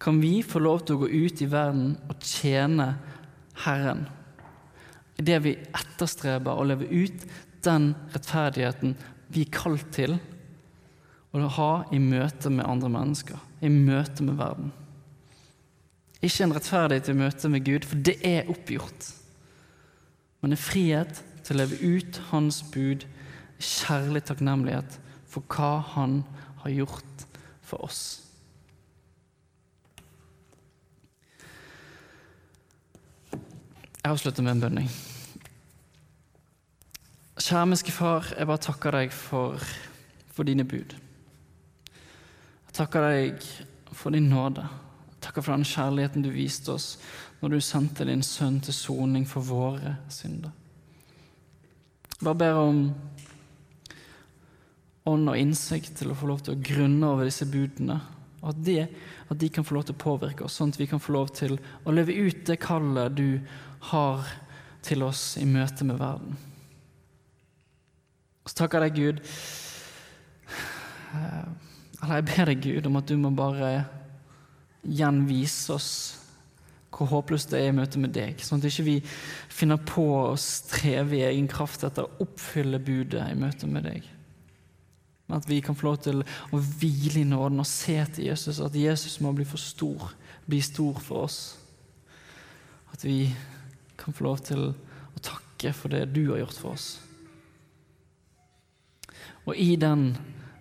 kan 0.01 0.17
vi 0.23 0.41
få 0.43 0.63
lov 0.63 0.87
til 0.87 0.97
å 0.97 1.03
gå 1.03 1.11
ut 1.13 1.43
i 1.45 1.51
verden 1.51 1.93
og 2.09 2.25
tjene 2.25 2.95
Herren 3.67 4.07
i 5.21 5.25
det 5.27 5.37
vi 5.45 5.53
etterstreber 5.77 6.57
å 6.57 6.65
leve 6.65 6.89
ut 6.89 7.25
den 7.65 7.91
rettferdigheten 8.15 8.95
vi 9.29 9.45
er 9.45 9.53
kalt 9.53 9.91
til 9.93 10.17
å 11.37 11.51
ha 11.59 11.73
i 11.93 12.01
møte 12.03 12.51
med 12.51 12.65
andre 12.67 12.89
mennesker, 12.91 13.37
i 13.61 13.69
møte 13.69 14.25
med 14.27 14.39
verden. 14.41 14.73
Ikke 16.25 16.47
en 16.47 16.55
rettferdighet 16.57 17.13
i 17.13 17.19
møte 17.21 17.51
med 17.53 17.67
Gud, 17.69 17.85
for 17.87 18.01
det 18.01 18.17
er 18.27 18.49
oppgjort. 18.51 19.11
Men 20.41 20.57
en 20.57 20.61
frihet 20.61 21.21
til 21.45 21.57
å 21.57 21.61
leve 21.61 21.79
ut 21.85 22.21
Hans 22.31 22.63
bud, 22.73 23.05
kjærlig 23.61 24.25
takknemlighet 24.25 24.97
for 25.31 25.47
hva 25.47 25.79
Han 25.95 26.23
har 26.65 26.71
gjort 26.71 27.27
for 27.63 27.85
oss. 27.87 28.03
Jeg 34.01 34.11
avslutter 34.11 34.43
med 34.43 34.57
en 34.57 34.61
bønning. 34.61 34.91
Kjærmeske 37.41 37.93
Far, 37.93 38.27
jeg 38.39 38.47
bare 38.49 38.63
takker 38.65 38.97
deg 38.97 39.13
for, 39.13 39.61
for, 40.33 40.49
dine 40.49 40.65
bud. 40.65 40.95
Jeg 42.67 42.77
takker 42.77 43.05
deg 43.05 43.45
for 43.93 44.17
din 44.17 44.31
nåde. 44.33 44.65
Jeg 45.11 45.21
takker 45.27 45.45
for 45.45 45.53
den 45.53 45.69
kjærligheten 45.69 46.25
du 46.25 46.31
viste 46.33 46.73
oss 46.73 46.95
når 47.41 47.55
du 47.55 47.61
sendte 47.65 48.05
din 48.09 48.23
sønn 48.25 48.59
til 48.65 48.77
soning 48.77 49.29
for 49.29 49.45
våre 49.45 49.95
synder. 50.13 50.53
Jeg 52.11 52.25
bare 52.25 52.41
ber 52.41 52.61
om 52.61 52.83
ånd 55.11 55.31
og 55.31 55.39
innsikt 55.39 55.97
til 56.01 56.13
å 56.13 56.17
få 56.19 56.31
lov 56.31 56.45
til 56.45 56.57
å 56.57 56.63
grunne 56.65 57.13
over 57.15 57.29
disse 57.29 57.49
budene. 57.51 57.99
Og 58.41 58.53
at, 58.55 58.61
det, 58.65 58.85
at 59.29 59.41
de 59.41 59.51
kan 59.53 59.67
få 59.67 59.77
lov 59.77 59.89
til 59.89 59.97
å 59.97 60.03
påvirke 60.03 60.47
oss, 60.47 60.57
sånn 60.57 60.73
at 60.73 60.81
vi 60.81 60.89
kan 60.91 61.03
få 61.03 61.13
lov 61.17 61.33
til 61.37 61.59
å 61.85 61.95
leve 61.95 62.17
ut 62.17 62.45
det 62.49 62.61
kallet 62.63 63.17
du 63.19 63.41
har 63.91 64.25
til 64.87 65.05
oss 65.05 65.35
i 65.41 65.45
møte 65.49 65.85
med 65.85 66.01
verden. 66.01 66.39
Så 68.49 68.57
takker 68.63 68.87
jeg 68.87 68.95
deg, 68.95 69.01
Gud. 69.01 69.21
Eller 72.01 72.17
jeg 72.17 72.29
ber 72.31 72.49
deg, 72.51 72.65
Gud, 72.65 72.89
om 72.89 72.97
at 73.01 73.11
du 73.11 73.19
må 73.21 73.33
bare 73.37 73.75
gjenvise 74.81 75.77
oss 75.77 75.91
hvor 77.01 77.09
håpløst 77.15 77.53
det 77.53 77.61
er 77.63 77.71
i 77.71 77.77
møte 77.77 78.01
med 78.03 78.13
deg, 78.13 78.43
sånn 78.45 78.61
at 78.61 78.67
ikke 78.69 78.85
vi 78.85 78.97
finner 79.49 79.79
på 79.89 80.05
å 80.19 80.37
streve 80.41 81.17
i 81.17 81.23
egen 81.31 81.47
kraft 81.49 81.85
etter 81.87 82.05
å 82.05 82.25
oppfylle 82.27 82.81
budet 82.85 83.25
i 83.25 83.39
møte 83.39 83.69
med 83.71 83.87
deg. 83.89 84.09
Men 85.31 85.39
at 85.39 85.47
vi 85.47 85.61
kan 85.63 85.77
få 85.79 85.87
lov 85.87 86.01
til 86.03 86.25
å 86.27 86.59
hvile 86.59 87.21
i 87.21 87.29
nåden 87.29 87.63
og 87.63 87.69
se 87.71 87.95
til 88.17 88.27
Jesus, 88.27 88.59
at 88.59 88.75
Jesus 88.75 89.21
må 89.23 89.31
bli 89.31 89.45
for 89.47 89.63
stor, 89.63 90.09
bli 90.51 90.59
stor 90.59 90.99
for 90.99 91.29
oss. 91.29 91.39
At 92.91 93.07
vi 93.07 93.31
kan 94.01 94.17
få 94.17 94.27
lov 94.27 94.43
til 94.51 94.65
å 94.73 95.23
takke 95.23 95.71
for 95.77 95.95
det 95.95 96.09
du 96.11 96.25
har 96.33 96.43
gjort 96.43 96.59
for 96.59 96.75
oss. 96.75 96.89
Og 99.47 99.55
i, 99.55 99.77
den, 99.79 100.11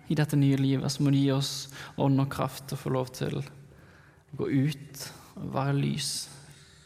i 0.06 0.14
dette 0.14 0.38
nye 0.38 0.62
livet 0.62 0.94
så 0.94 1.02
må 1.02 1.10
du 1.10 1.18
gi 1.18 1.32
oss 1.34 1.66
ånd 1.98 2.22
og 2.22 2.30
kraft 2.30 2.68
til 2.70 2.78
å 2.78 2.84
få 2.86 2.94
lov 2.94 3.10
til 3.18 3.40
å 3.42 3.46
gå 4.38 4.52
ut 4.70 5.06
og 5.40 5.50
være 5.58 5.78
lys 5.82 6.14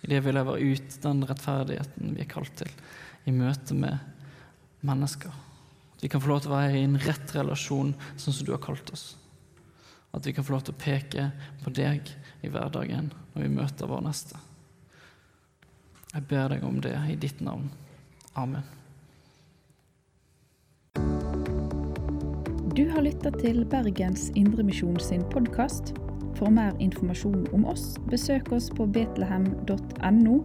i 0.00 0.08
det 0.08 0.24
vi 0.24 0.32
lever 0.32 0.64
ut 0.72 1.00
den 1.04 1.24
rettferdigheten 1.28 2.16
vi 2.16 2.24
er 2.24 2.32
kalt 2.32 2.56
til, 2.56 2.72
i 3.28 3.32
møte 3.32 3.76
med 3.76 4.00
mennesker. 4.84 5.43
At 5.96 6.02
vi 6.02 6.10
kan 6.12 6.22
få 6.22 6.32
lov 6.32 6.44
til 6.44 6.52
å 6.52 6.56
være 6.56 6.78
i 6.78 6.86
en 6.86 6.98
rett 7.00 7.34
relasjon 7.36 7.94
sånn 8.16 8.36
som 8.36 8.46
du 8.46 8.52
har 8.52 8.62
kalt 8.64 8.90
oss. 8.94 9.14
At 10.14 10.26
vi 10.26 10.34
kan 10.34 10.46
få 10.46 10.54
lov 10.54 10.66
til 10.66 10.74
å 10.74 10.82
peke 10.82 11.30
på 11.64 11.72
deg 11.74 12.10
i 12.44 12.50
hverdagen 12.50 13.10
når 13.34 13.42
vi 13.42 13.54
møter 13.56 13.90
vår 13.90 14.04
neste. 14.06 14.38
Jeg 16.14 16.28
ber 16.30 16.52
deg 16.52 16.62
om 16.62 16.78
det 16.82 16.94
i 17.10 17.16
ditt 17.18 17.40
navn. 17.42 17.70
Amen. 18.38 18.62
Du 22.74 22.88
har 22.90 23.02
lytta 23.02 23.30
til 23.30 23.64
Bergens 23.70 24.30
Indremisjon 24.34 24.98
sin 25.02 25.22
podkast. 25.30 25.94
For 26.34 26.50
mer 26.50 26.74
informasjon 26.82 27.46
om 27.54 27.66
oss, 27.70 27.94
besøk 28.10 28.50
oss 28.52 28.66
på 28.74 28.86
betlehem.no, 28.90 30.36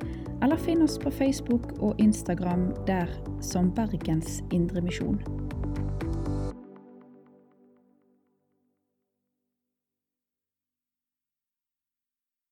eller 0.44 0.62
finn 0.62 0.86
oss 0.86 1.00
på 1.02 1.10
Facebook 1.10 1.72
og 1.82 1.98
Instagram 1.98 2.70
der 2.86 3.10
som 3.42 3.74
Bergens 3.74 4.44
Indremisjon. 4.54 5.18